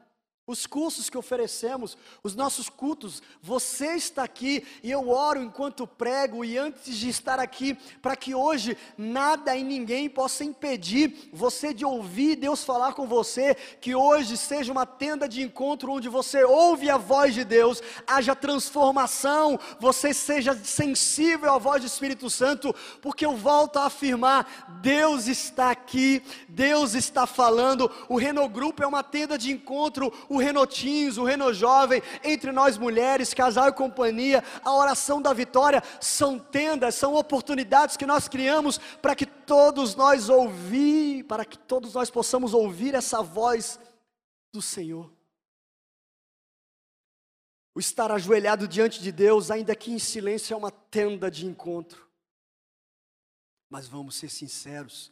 os 0.47 0.65
cursos 0.65 1.09
que 1.09 1.17
oferecemos, 1.17 1.97
os 2.23 2.33
nossos 2.33 2.69
cultos, 2.69 3.21
você 3.41 3.95
está 3.95 4.23
aqui 4.23 4.65
e 4.81 4.89
eu 4.89 5.09
oro 5.09 5.43
enquanto 5.43 5.85
prego 5.85 6.45
e 6.45 6.57
antes 6.57 6.95
de 6.95 7.09
estar 7.09 7.37
aqui, 7.37 7.77
para 8.01 8.15
que 8.15 8.33
hoje 8.33 8.77
nada 8.97 9.57
e 9.57 9.63
ninguém 9.63 10.09
possa 10.09 10.45
impedir 10.45 11.29
você 11.33 11.73
de 11.73 11.83
ouvir 11.83 12.37
Deus 12.37 12.63
falar 12.63 12.93
com 12.93 13.05
você, 13.05 13.55
que 13.81 13.93
hoje 13.93 14.37
seja 14.37 14.71
uma 14.71 14.85
tenda 14.85 15.27
de 15.27 15.41
encontro 15.41 15.91
onde 15.91 16.07
você 16.07 16.45
ouve 16.45 16.89
a 16.89 16.95
voz 16.95 17.33
de 17.33 17.43
Deus, 17.43 17.83
haja 18.07 18.33
transformação, 18.33 19.59
você 19.81 20.13
seja 20.13 20.55
sensível 20.63 21.53
à 21.53 21.57
voz 21.57 21.81
do 21.81 21.87
Espírito 21.87 22.29
Santo, 22.29 22.73
porque 23.01 23.25
eu 23.25 23.35
volto 23.35 23.79
a 23.79 23.87
afirmar: 23.87 24.79
Deus 24.81 25.27
está 25.27 25.71
aqui, 25.71 26.23
Deus 26.47 26.93
está 26.93 27.27
falando, 27.27 27.91
o 28.07 28.15
Renogrupo 28.15 28.81
é 28.81 28.87
uma 28.87 29.03
tenda 29.03 29.37
de 29.37 29.51
encontro, 29.51 30.13
o 30.29 30.36
o 30.37 30.39
Renotins, 30.39 31.17
o 31.17 31.23
Reno 31.23 31.53
Jovem, 31.53 32.01
entre 32.23 32.51
nós 32.51 32.77
mulheres, 32.77 33.33
casal 33.33 33.67
e 33.67 33.73
companhia, 33.73 34.43
a 34.63 34.73
oração 34.73 35.21
da 35.21 35.33
vitória, 35.33 35.83
são 35.99 36.39
tendas, 36.39 36.95
são 36.95 37.15
oportunidades 37.15 37.97
que 37.97 38.05
nós 38.05 38.27
criamos 38.27 38.77
para 39.01 39.15
que 39.15 39.25
todos 39.25 39.95
nós 39.95 40.29
ouvir, 40.29 41.23
para 41.23 41.43
que 41.43 41.57
todos 41.57 41.93
nós 41.93 42.09
possamos 42.09 42.53
ouvir 42.53 42.93
essa 42.93 43.21
voz 43.21 43.79
do 44.53 44.61
Senhor. 44.61 45.11
O 47.73 47.79
estar 47.79 48.11
ajoelhado 48.11 48.67
diante 48.67 49.01
de 49.01 49.11
Deus, 49.11 49.51
ainda 49.51 49.75
que 49.75 49.91
em 49.91 49.99
silêncio, 49.99 50.53
é 50.53 50.57
uma 50.57 50.71
tenda 50.71 51.29
de 51.29 51.45
encontro. 51.45 52.07
Mas 53.69 53.87
vamos 53.87 54.15
ser 54.15 54.29
sinceros, 54.29 55.11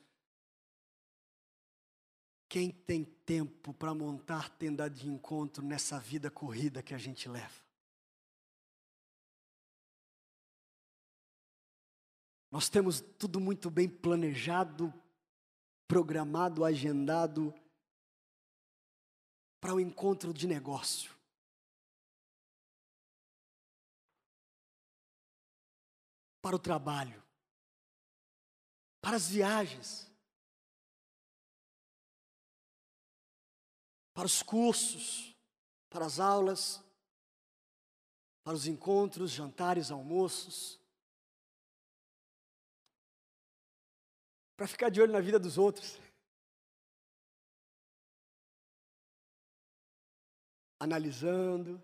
quem 2.47 2.71
tem 2.71 3.14
tempo 3.25 3.73
para 3.73 3.93
montar 3.93 4.49
tenda 4.49 4.89
de 4.89 5.07
encontro 5.07 5.63
nessa 5.65 5.99
vida 5.99 6.29
corrida 6.29 6.83
que 6.83 6.93
a 6.93 6.97
gente 6.97 7.27
leva? 7.27 7.65
Nós 12.51 12.69
temos 12.69 13.01
tudo 13.19 13.39
muito 13.39 13.69
bem 13.69 13.89
planejado, 13.89 14.93
programado, 15.87 16.63
agendado 16.63 17.53
para 19.59 19.73
o 19.73 19.79
encontro 19.79 20.33
de 20.33 20.47
negócio. 20.47 21.13
Para 26.41 26.55
o 26.55 26.59
trabalho, 26.59 27.21
para 29.01 29.17
as 29.17 29.27
viagens. 29.27 30.09
Para 34.15 34.25
os 34.25 34.41
cursos, 34.41 35.35
para 35.89 36.05
as 36.05 36.21
aulas, 36.21 36.81
para 38.45 38.53
os 38.53 38.65
encontros, 38.65 39.29
jantares, 39.29 39.91
almoços, 39.91 40.79
para 44.55 44.67
ficar 44.67 44.89
de 44.89 45.01
olho 45.01 45.11
na 45.11 45.19
vida 45.19 45.37
dos 45.37 45.57
outros. 45.57 45.99
Analisando, 50.79 51.83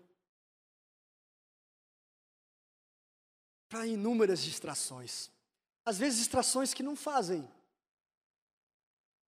para 3.68 3.86
inúmeras 3.86 4.42
distrações. 4.42 5.30
Às 5.84 5.98
vezes, 5.98 6.20
distrações 6.20 6.72
que 6.72 6.82
não 6.82 6.96
fazem 6.96 7.46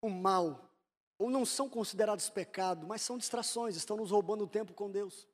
o 0.00 0.08
mal 0.08 0.63
ou 1.24 1.30
não 1.30 1.46
são 1.46 1.70
considerados 1.70 2.28
pecado, 2.28 2.86
mas 2.86 3.00
são 3.00 3.16
distrações, 3.16 3.76
estão 3.76 3.96
nos 3.96 4.10
roubando 4.10 4.44
o 4.44 4.46
tempo 4.46 4.74
com 4.74 4.90
Deus. 4.90 5.26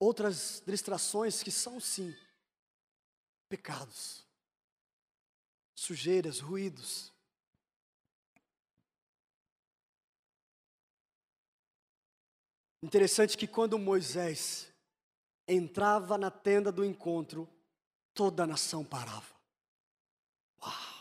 Outras 0.00 0.60
distrações 0.66 1.44
que 1.44 1.50
são 1.52 1.78
sim 1.78 2.12
pecados, 3.48 4.26
sujeiras, 5.76 6.40
ruídos. 6.40 7.12
Interessante 12.82 13.38
que 13.38 13.46
quando 13.46 13.78
Moisés 13.78 14.72
entrava 15.46 16.18
na 16.18 16.32
tenda 16.32 16.72
do 16.72 16.84
encontro, 16.84 17.48
toda 18.12 18.42
a 18.42 18.46
nação 18.48 18.84
parava. 18.84 19.36
Uau! 20.60 21.00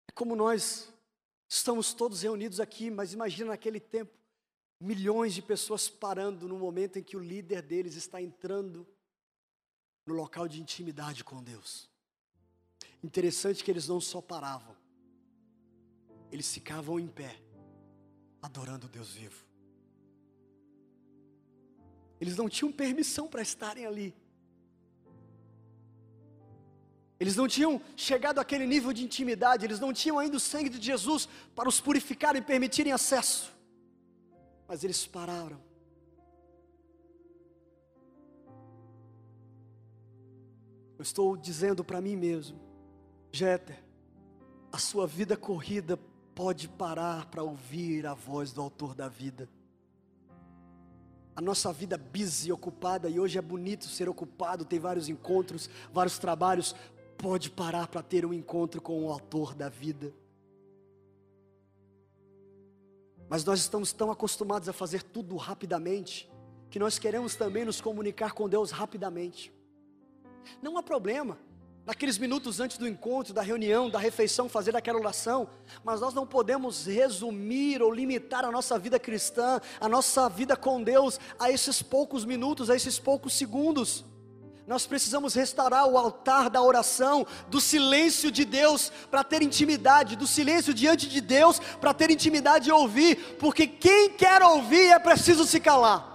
como 0.13 0.35
nós 0.35 0.91
estamos 1.47 1.93
todos 1.93 2.21
reunidos 2.21 2.59
aqui, 2.59 2.89
mas 2.89 3.13
imagina 3.13 3.51
naquele 3.51 3.79
tempo, 3.79 4.11
milhões 4.79 5.33
de 5.33 5.41
pessoas 5.41 5.89
parando 5.89 6.47
no 6.47 6.57
momento 6.57 6.97
em 6.97 7.03
que 7.03 7.17
o 7.17 7.19
líder 7.19 7.61
deles 7.61 7.95
está 7.95 8.21
entrando 8.21 8.87
no 10.05 10.13
local 10.13 10.47
de 10.47 10.61
intimidade 10.61 11.23
com 11.23 11.43
Deus. 11.43 11.89
Interessante 13.03 13.63
que 13.63 13.71
eles 13.71 13.87
não 13.87 13.99
só 13.99 14.21
paravam, 14.21 14.75
eles 16.31 16.51
ficavam 16.53 16.99
em 16.99 17.07
pé, 17.07 17.41
adorando 18.41 18.87
Deus 18.87 19.13
vivo. 19.13 19.45
Eles 22.19 22.37
não 22.37 22.47
tinham 22.47 22.71
permissão 22.71 23.27
para 23.27 23.41
estarem 23.41 23.85
ali, 23.85 24.15
eles 27.21 27.35
não 27.35 27.47
tinham 27.47 27.79
chegado 27.95 28.39
àquele 28.39 28.65
nível 28.65 28.91
de 28.91 29.03
intimidade, 29.03 29.63
eles 29.63 29.79
não 29.79 29.93
tinham 29.93 30.17
ainda 30.17 30.37
o 30.37 30.39
sangue 30.39 30.69
de 30.69 30.83
Jesus 30.83 31.29
para 31.55 31.69
os 31.69 31.79
purificar 31.79 32.35
e 32.35 32.41
permitirem 32.41 32.91
acesso. 32.91 33.53
Mas 34.67 34.83
eles 34.83 35.05
pararam. 35.05 35.61
Eu 40.97 41.03
estou 41.03 41.37
dizendo 41.37 41.83
para 41.83 42.01
mim 42.01 42.15
mesmo, 42.15 42.59
Jeter, 43.31 43.77
a 44.71 44.79
sua 44.79 45.05
vida 45.05 45.37
corrida 45.37 45.99
pode 46.33 46.67
parar 46.67 47.27
para 47.27 47.43
ouvir 47.43 48.07
a 48.07 48.15
voz 48.15 48.51
do 48.51 48.63
autor 48.63 48.95
da 48.95 49.07
vida. 49.07 49.47
A 51.35 51.41
nossa 51.41 51.71
vida 51.71 51.99
busy, 51.99 52.51
ocupada, 52.51 53.07
e 53.07 53.19
hoje 53.19 53.37
é 53.37 53.41
bonito 53.43 53.85
ser 53.85 54.09
ocupado, 54.09 54.65
tem 54.65 54.79
vários 54.79 55.07
encontros, 55.07 55.69
vários 55.93 56.17
trabalhos, 56.17 56.75
pode 57.21 57.51
parar 57.51 57.87
para 57.87 58.01
ter 58.01 58.25
um 58.25 58.33
encontro 58.33 58.81
com 58.81 59.05
o 59.05 59.11
autor 59.11 59.53
da 59.53 59.69
vida. 59.69 60.11
Mas 63.29 63.45
nós 63.45 63.59
estamos 63.59 63.93
tão 63.93 64.09
acostumados 64.11 64.67
a 64.67 64.73
fazer 64.73 65.03
tudo 65.03 65.37
rapidamente, 65.37 66.29
que 66.71 66.79
nós 66.79 66.97
queremos 66.97 67.35
também 67.35 67.63
nos 67.63 67.79
comunicar 67.79 68.31
com 68.31 68.49
Deus 68.49 68.71
rapidamente. 68.71 69.53
Não 70.63 70.77
há 70.79 70.83
problema, 70.83 71.37
naqueles 71.85 72.17
minutos 72.17 72.59
antes 72.59 72.79
do 72.79 72.87
encontro, 72.87 73.35
da 73.35 73.43
reunião, 73.43 73.87
da 73.87 73.99
refeição, 73.99 74.49
fazer 74.49 74.75
aquela 74.75 74.97
oração, 74.99 75.47
mas 75.83 76.01
nós 76.01 76.15
não 76.15 76.25
podemos 76.25 76.87
resumir 76.87 77.83
ou 77.83 77.93
limitar 77.93 78.43
a 78.43 78.51
nossa 78.51 78.79
vida 78.79 78.99
cristã, 78.99 79.61
a 79.79 79.87
nossa 79.87 80.27
vida 80.27 80.57
com 80.57 80.81
Deus, 80.81 81.19
a 81.39 81.51
esses 81.51 81.83
poucos 81.83 82.25
minutos, 82.25 82.67
a 82.71 82.75
esses 82.75 82.97
poucos 82.97 83.33
segundos. 83.33 84.03
Nós 84.67 84.85
precisamos 84.85 85.33
restaurar 85.33 85.87
o 85.87 85.97
altar 85.97 86.49
da 86.49 86.61
oração, 86.61 87.25
do 87.47 87.59
silêncio 87.59 88.31
de 88.31 88.45
Deus 88.45 88.91
para 89.09 89.23
ter 89.23 89.41
intimidade, 89.41 90.15
do 90.15 90.27
silêncio 90.27 90.73
diante 90.73 91.09
de 91.09 91.19
Deus 91.19 91.59
para 91.59 91.93
ter 91.93 92.11
intimidade 92.11 92.69
e 92.69 92.71
ouvir, 92.71 93.37
porque 93.39 93.65
quem 93.65 94.11
quer 94.11 94.41
ouvir 94.41 94.91
é 94.91 94.99
preciso 94.99 95.45
se 95.45 95.59
calar. 95.59 96.09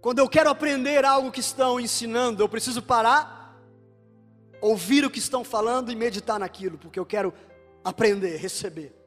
Quando 0.00 0.18
eu 0.18 0.28
quero 0.28 0.48
aprender 0.48 1.04
algo 1.04 1.30
que 1.30 1.40
estão 1.40 1.78
ensinando, 1.78 2.42
eu 2.42 2.48
preciso 2.48 2.80
parar, 2.80 3.54
ouvir 4.60 5.04
o 5.04 5.10
que 5.10 5.18
estão 5.18 5.44
falando 5.44 5.92
e 5.92 5.94
meditar 5.94 6.40
naquilo, 6.40 6.78
porque 6.78 6.98
eu 6.98 7.04
quero 7.04 7.34
aprender, 7.84 8.36
receber. 8.36 8.99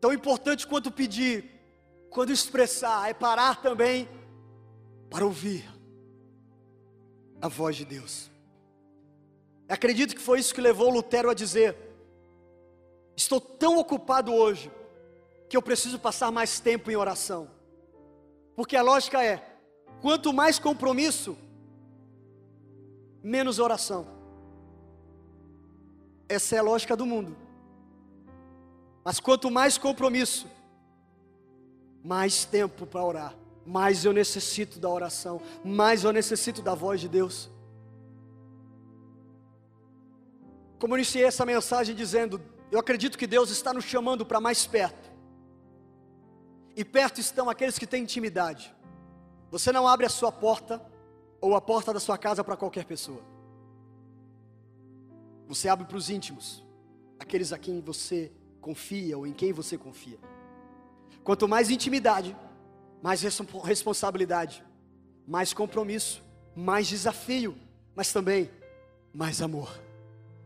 Tão 0.00 0.12
importante 0.12 0.66
quanto 0.66 0.90
pedir, 0.90 1.50
quando 2.10 2.30
expressar, 2.30 3.08
é 3.08 3.14
parar 3.14 3.60
também 3.60 4.08
para 5.10 5.24
ouvir 5.24 5.68
a 7.40 7.48
voz 7.48 7.76
de 7.76 7.84
Deus. 7.84 8.30
Acredito 9.68 10.14
que 10.14 10.20
foi 10.20 10.38
isso 10.38 10.54
que 10.54 10.60
levou 10.60 10.90
Lutero 10.90 11.30
a 11.30 11.34
dizer: 11.34 11.76
Estou 13.16 13.40
tão 13.40 13.78
ocupado 13.78 14.32
hoje 14.32 14.70
que 15.48 15.56
eu 15.56 15.62
preciso 15.62 15.98
passar 15.98 16.30
mais 16.30 16.60
tempo 16.60 16.90
em 16.90 16.96
oração. 16.96 17.50
Porque 18.54 18.76
a 18.76 18.82
lógica 18.82 19.24
é: 19.24 19.58
quanto 20.00 20.32
mais 20.32 20.58
compromisso, 20.58 21.36
menos 23.22 23.58
oração. 23.58 24.06
Essa 26.28 26.56
é 26.56 26.58
a 26.58 26.62
lógica 26.62 26.96
do 26.96 27.06
mundo. 27.06 27.36
Mas 29.06 29.20
quanto 29.20 29.52
mais 29.52 29.78
compromisso, 29.78 30.48
mais 32.02 32.44
tempo 32.44 32.84
para 32.84 33.04
orar, 33.04 33.36
mais 33.64 34.04
eu 34.04 34.12
necessito 34.12 34.80
da 34.80 34.88
oração, 34.88 35.40
mais 35.64 36.02
eu 36.02 36.12
necessito 36.12 36.60
da 36.60 36.74
voz 36.74 37.00
de 37.00 37.08
Deus. 37.08 37.48
Como 40.80 40.92
eu 40.94 40.98
iniciei 40.98 41.24
essa 41.24 41.46
mensagem 41.46 41.94
dizendo, 41.94 42.42
eu 42.68 42.80
acredito 42.80 43.16
que 43.16 43.28
Deus 43.28 43.48
está 43.50 43.72
nos 43.72 43.84
chamando 43.84 44.26
para 44.26 44.40
mais 44.40 44.66
perto. 44.66 45.08
E 46.74 46.84
perto 46.84 47.20
estão 47.20 47.48
aqueles 47.48 47.78
que 47.78 47.86
têm 47.86 48.02
intimidade. 48.02 48.74
Você 49.52 49.70
não 49.70 49.86
abre 49.86 50.06
a 50.06 50.10
sua 50.10 50.32
porta 50.32 50.84
ou 51.40 51.54
a 51.54 51.60
porta 51.60 51.92
da 51.92 52.00
sua 52.00 52.18
casa 52.18 52.42
para 52.42 52.56
qualquer 52.56 52.84
pessoa. 52.84 53.22
Você 55.46 55.68
abre 55.68 55.86
para 55.86 55.96
os 55.96 56.10
íntimos, 56.10 56.66
aqueles 57.20 57.52
a 57.52 57.58
quem 57.58 57.80
você 57.80 58.32
confia 58.66 59.16
ou 59.16 59.24
em 59.24 59.32
quem 59.32 59.52
você 59.52 59.78
confia. 59.78 60.18
Quanto 61.22 61.46
mais 61.46 61.70
intimidade, 61.70 62.36
mais 63.00 63.22
responsabilidade, 63.62 64.64
mais 65.24 65.54
compromisso, 65.54 66.20
mais 66.56 66.88
desafio, 66.88 67.56
mas 67.94 68.12
também 68.12 68.50
mais 69.14 69.40
amor, 69.40 69.80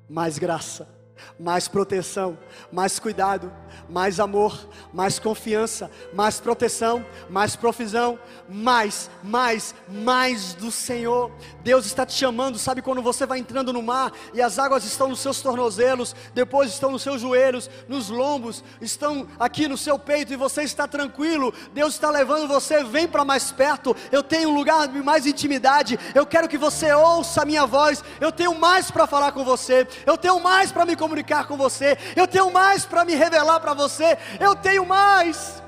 mais 0.07 0.37
graça 0.39 1.00
mais 1.39 1.69
proteção, 1.69 2.39
mais 2.73 2.99
cuidado, 2.99 3.53
mais 3.89 4.21
amor, 4.21 4.69
mais 4.93 5.19
confiança, 5.19 5.91
mais 6.13 6.41
proteção, 6.41 7.05
mais 7.29 7.57
provisão, 7.57 8.19
mais, 8.49 9.11
mais, 9.23 9.75
mais 9.89 10.55
do 10.55 10.71
Senhor. 10.71 11.31
Deus 11.63 11.87
está 11.87 12.05
te 12.05 12.15
chamando, 12.15 12.59
sabe 12.59 12.83
quando 12.83 13.03
você 13.03 13.27
vai 13.27 13.39
entrando 13.39 13.73
no 13.73 13.83
mar 13.83 14.13
e 14.35 14.41
as 14.41 14.59
águas 14.59 14.85
estão 14.85 15.09
nos 15.09 15.21
seus 15.21 15.41
tornozelos, 15.41 16.15
depois 16.35 16.71
estão 16.71 16.91
nos 16.91 17.03
seus 17.03 17.21
joelhos, 17.21 17.71
nos 17.89 18.09
lombos, 18.09 18.65
estão 18.81 19.27
aqui 19.39 19.69
no 19.69 19.77
seu 19.77 19.99
peito 19.99 20.33
e 20.33 20.37
você 20.37 20.63
está 20.63 20.89
tranquilo. 20.89 21.53
Deus 21.73 21.95
está 21.95 22.11
levando 22.11 22.49
você, 22.49 22.83
vem 22.83 23.07
para 23.07 23.25
mais 23.25 23.53
perto. 23.53 23.95
Eu 24.11 24.23
tenho 24.23 24.51
um 24.51 24.55
lugar 24.55 24.89
de 24.89 25.03
mais 25.03 25.27
intimidade. 25.27 25.99
Eu 26.15 26.27
quero 26.27 26.49
que 26.49 26.59
você 26.59 26.93
ouça 26.93 27.43
a 27.43 27.45
minha 27.45 27.67
voz. 27.67 28.03
Eu 28.21 28.33
tenho 28.33 28.55
mais 28.59 28.91
para 28.91 29.07
falar 29.07 29.33
com 29.33 29.45
você. 29.45 29.87
Eu 30.07 30.17
tenho 30.17 30.41
mais 30.41 30.73
para 30.73 30.87
me 30.87 30.97
comunicar 30.97 31.10
comunicar 31.11 31.49
com 31.49 31.57
você, 31.57 31.99
eu 32.15 32.29
tenho 32.29 32.53
mais 32.53 32.87
para 32.87 33.05
me 33.05 33.15
revelar 33.17 33.59
para 33.59 33.75
você, 33.75 34.17
eu 34.39 34.55
tenho 34.55 34.87
mais. 34.87 35.61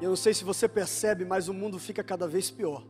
Eu 0.00 0.08
não 0.08 0.16
sei 0.16 0.34
se 0.34 0.42
você 0.42 0.66
percebe, 0.68 1.24
mas 1.24 1.46
o 1.46 1.54
mundo 1.54 1.78
fica 1.78 2.02
cada 2.02 2.26
vez 2.26 2.50
pior. 2.50 2.84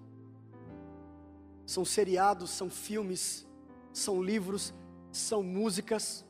São 1.67 1.85
seriados, 1.85 2.49
são 2.49 2.71
filmes, 2.71 3.47
são 3.93 4.23
livros, 4.23 4.73
são 5.13 5.43
músicas, 5.43 6.25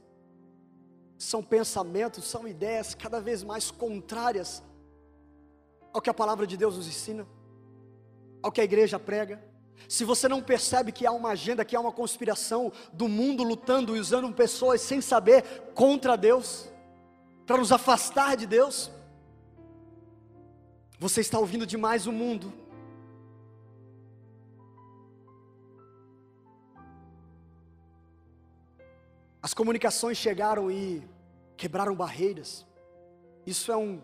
são 1.17 1.45
pensamentos, 1.45 2.25
são 2.25 2.49
ideias 2.49 2.93
cada 2.93 3.21
vez 3.21 3.45
mais 3.45 3.71
contrárias 3.71 4.65
ao 5.93 6.01
que 6.01 6.11
a 6.11 6.15
palavra 6.15 6.47
de 6.47 6.57
Deus 6.57 6.77
nos 6.77 6.87
ensina, 6.87 7.27
ao 8.43 8.51
que 8.51 8.61
a 8.61 8.65
igreja 8.65 8.99
prega. 8.99 9.43
Se 9.89 10.05
você 10.05 10.29
não 10.29 10.43
percebe 10.43 10.93
que 10.93 11.07
há 11.07 11.13
uma 11.13 11.31
agenda, 11.31 11.65
que 11.65 11.77
há 11.77 11.81
uma 11.81 11.93
conspiração 11.93 12.73
do 12.93 13.09
mundo 13.09 13.43
lutando 13.43 13.97
e 13.97 14.01
usando 14.01 14.33
pessoas 14.33 14.81
sem 14.81 15.01
saber 15.01 15.43
contra 15.75 16.17
Deus, 16.17 16.69
para 17.47 17.59
nos 17.59 17.73
afastar 17.73 18.37
de 18.37 18.47
Deus, 18.47 18.91
você 20.99 21.21
está 21.21 21.39
ouvindo 21.39 21.67
demais 21.67 22.07
o 22.07 22.13
mundo. 22.13 22.53
As 29.43 29.53
comunicações 29.53 30.17
chegaram 30.17 30.71
e 30.71 31.03
quebraram 31.57 31.97
barreiras. 31.97 32.65
Isso 33.45 33.73
é 33.73 33.77
um 33.77 34.01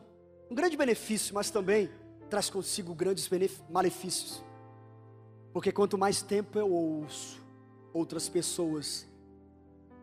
um 0.51 0.55
grande 0.55 0.76
benefício, 0.76 1.34
mas 1.34 1.51
também 1.51 1.90
traz 2.28 2.49
consigo 2.51 2.94
grandes 2.94 3.28
malefícios. 3.68 4.42
Porque 5.53 5.72
quanto 5.72 5.99
mais 5.99 6.22
tempo 6.22 6.59
eu 6.59 6.70
ouço 6.70 7.40
outras 7.92 8.28
pessoas 8.28 9.07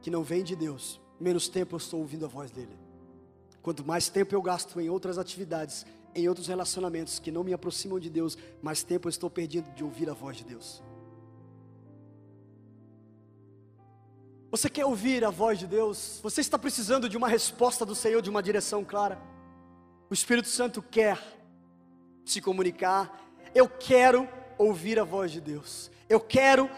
que 0.02 0.12
não 0.12 0.24
vêm 0.24 0.44
de 0.44 0.56
Deus, 0.56 1.00
menos 1.20 1.48
tempo 1.48 1.76
eu 1.76 1.78
estou 1.78 2.00
ouvindo 2.00 2.26
a 2.26 2.28
voz 2.28 2.52
dele. 2.52 2.78
Quanto 3.62 3.86
mais 3.86 4.10
tempo 4.10 4.36
eu 4.36 4.42
gasto 4.42 4.80
em 4.80 4.90
outras 4.90 5.18
atividades, 5.18 5.86
em 6.14 6.28
outros 6.30 6.48
relacionamentos 6.48 7.20
que 7.20 7.32
não 7.32 7.44
me 7.44 7.54
aproximam 7.54 8.00
de 8.00 8.10
Deus, 8.10 8.38
mais 8.62 8.84
tempo 8.84 9.08
eu 9.08 9.10
estou 9.10 9.30
perdendo 9.30 9.74
de 9.74 9.84
ouvir 9.84 10.10
a 10.10 10.14
voz 10.14 10.38
de 10.38 10.44
Deus. 10.44 10.84
Você 14.52 14.70
quer 14.70 14.86
ouvir 14.86 15.26
a 15.26 15.30
voz 15.30 15.60
de 15.60 15.68
Deus? 15.68 16.20
Você 16.24 16.40
está 16.40 16.58
precisando 16.58 17.10
de 17.10 17.18
uma 17.18 17.28
resposta 17.28 17.86
do 17.86 17.96
Senhor, 17.96 18.22
de 18.22 18.30
uma 18.30 18.42
direção 18.42 18.86
clara? 18.86 19.20
O 20.10 20.14
Espírito 20.14 20.48
Santo 20.48 20.82
quer 20.82 21.20
se 22.24 22.42
comunicar. 22.42 23.24
Eu 23.54 23.68
quero 23.68 24.28
ouvir 24.58 25.00
a 25.00 25.04
voz 25.04 25.32
de 25.32 25.42
Deus. 25.42 25.90
Eu 26.08 26.20
quero 26.20 26.70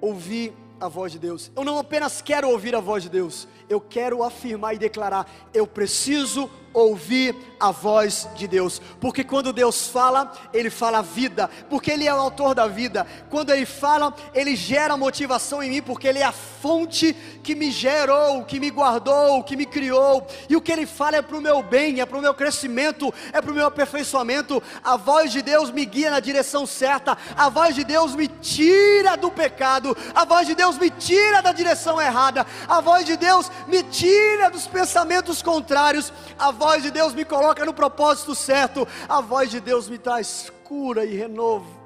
ouvir 0.00 0.54
a 0.80 0.88
voz 0.88 1.12
de 1.12 1.18
Deus. 1.18 1.50
Eu 1.54 1.62
não 1.62 1.78
apenas 1.78 2.22
quero 2.22 2.48
ouvir 2.48 2.74
a 2.74 2.80
voz 2.80 3.02
de 3.02 3.10
Deus, 3.10 3.46
eu 3.68 3.80
quero 3.80 4.22
afirmar 4.22 4.74
e 4.74 4.78
declarar: 4.78 5.30
eu 5.52 5.66
preciso 5.66 6.50
ouvir 6.72 7.36
a 7.60 7.70
voz 7.70 8.26
de 8.34 8.48
Deus, 8.48 8.80
porque 8.98 9.22
quando 9.22 9.52
Deus 9.52 9.86
fala, 9.86 10.32
Ele 10.52 10.70
fala 10.70 11.02
vida, 11.02 11.48
porque 11.68 11.90
Ele 11.90 12.06
é 12.06 12.14
o 12.14 12.18
autor 12.18 12.54
da 12.54 12.66
vida. 12.66 13.06
Quando 13.28 13.50
Ele 13.50 13.66
fala, 13.66 14.14
Ele 14.34 14.56
gera 14.56 14.96
motivação 14.96 15.62
em 15.62 15.68
mim, 15.68 15.82
porque 15.82 16.08
Ele 16.08 16.20
é 16.20 16.24
a 16.24 16.32
fonte 16.32 17.14
que 17.42 17.54
me 17.54 17.70
gerou, 17.70 18.44
que 18.44 18.58
me 18.58 18.70
guardou, 18.70 19.44
que 19.44 19.56
me 19.56 19.66
criou. 19.66 20.26
E 20.48 20.56
o 20.56 20.60
que 20.60 20.72
Ele 20.72 20.86
fala 20.86 21.16
é 21.16 21.22
para 21.22 21.36
o 21.36 21.40
meu 21.40 21.62
bem, 21.62 22.00
é 22.00 22.06
para 22.06 22.18
o 22.18 22.22
meu 22.22 22.32
crescimento, 22.32 23.12
é 23.32 23.40
para 23.40 23.50
o 23.50 23.54
meu 23.54 23.66
aperfeiçoamento. 23.66 24.62
A 24.82 24.96
voz 24.96 25.30
de 25.30 25.42
Deus 25.42 25.70
me 25.70 25.84
guia 25.84 26.10
na 26.10 26.20
direção 26.20 26.66
certa, 26.66 27.16
a 27.36 27.48
voz 27.48 27.74
de 27.74 27.84
Deus 27.84 28.14
me 28.14 28.26
tira 28.26 29.16
do 29.16 29.30
pecado, 29.30 29.96
a 30.14 30.24
voz 30.24 30.46
de 30.46 30.54
Deus 30.54 30.78
me 30.78 30.90
tira 30.90 31.42
da 31.42 31.52
direção 31.52 32.00
errada, 32.00 32.46
a 32.66 32.80
voz 32.80 33.04
de 33.04 33.16
Deus 33.16 33.50
me 33.66 33.82
tira 33.82 34.50
dos 34.50 34.66
pensamentos 34.66 35.42
contrários. 35.42 36.12
A 36.38 36.50
voz 36.50 36.82
de 36.82 36.90
Deus 36.90 37.12
me 37.14 37.24
coloca 37.50 37.64
no 37.64 37.74
propósito 37.74 38.34
certo, 38.34 38.86
a 39.08 39.20
voz 39.20 39.50
de 39.50 39.60
Deus 39.60 39.88
me 39.88 39.98
traz 39.98 40.52
cura 40.62 41.04
e 41.04 41.16
renovo. 41.16 41.79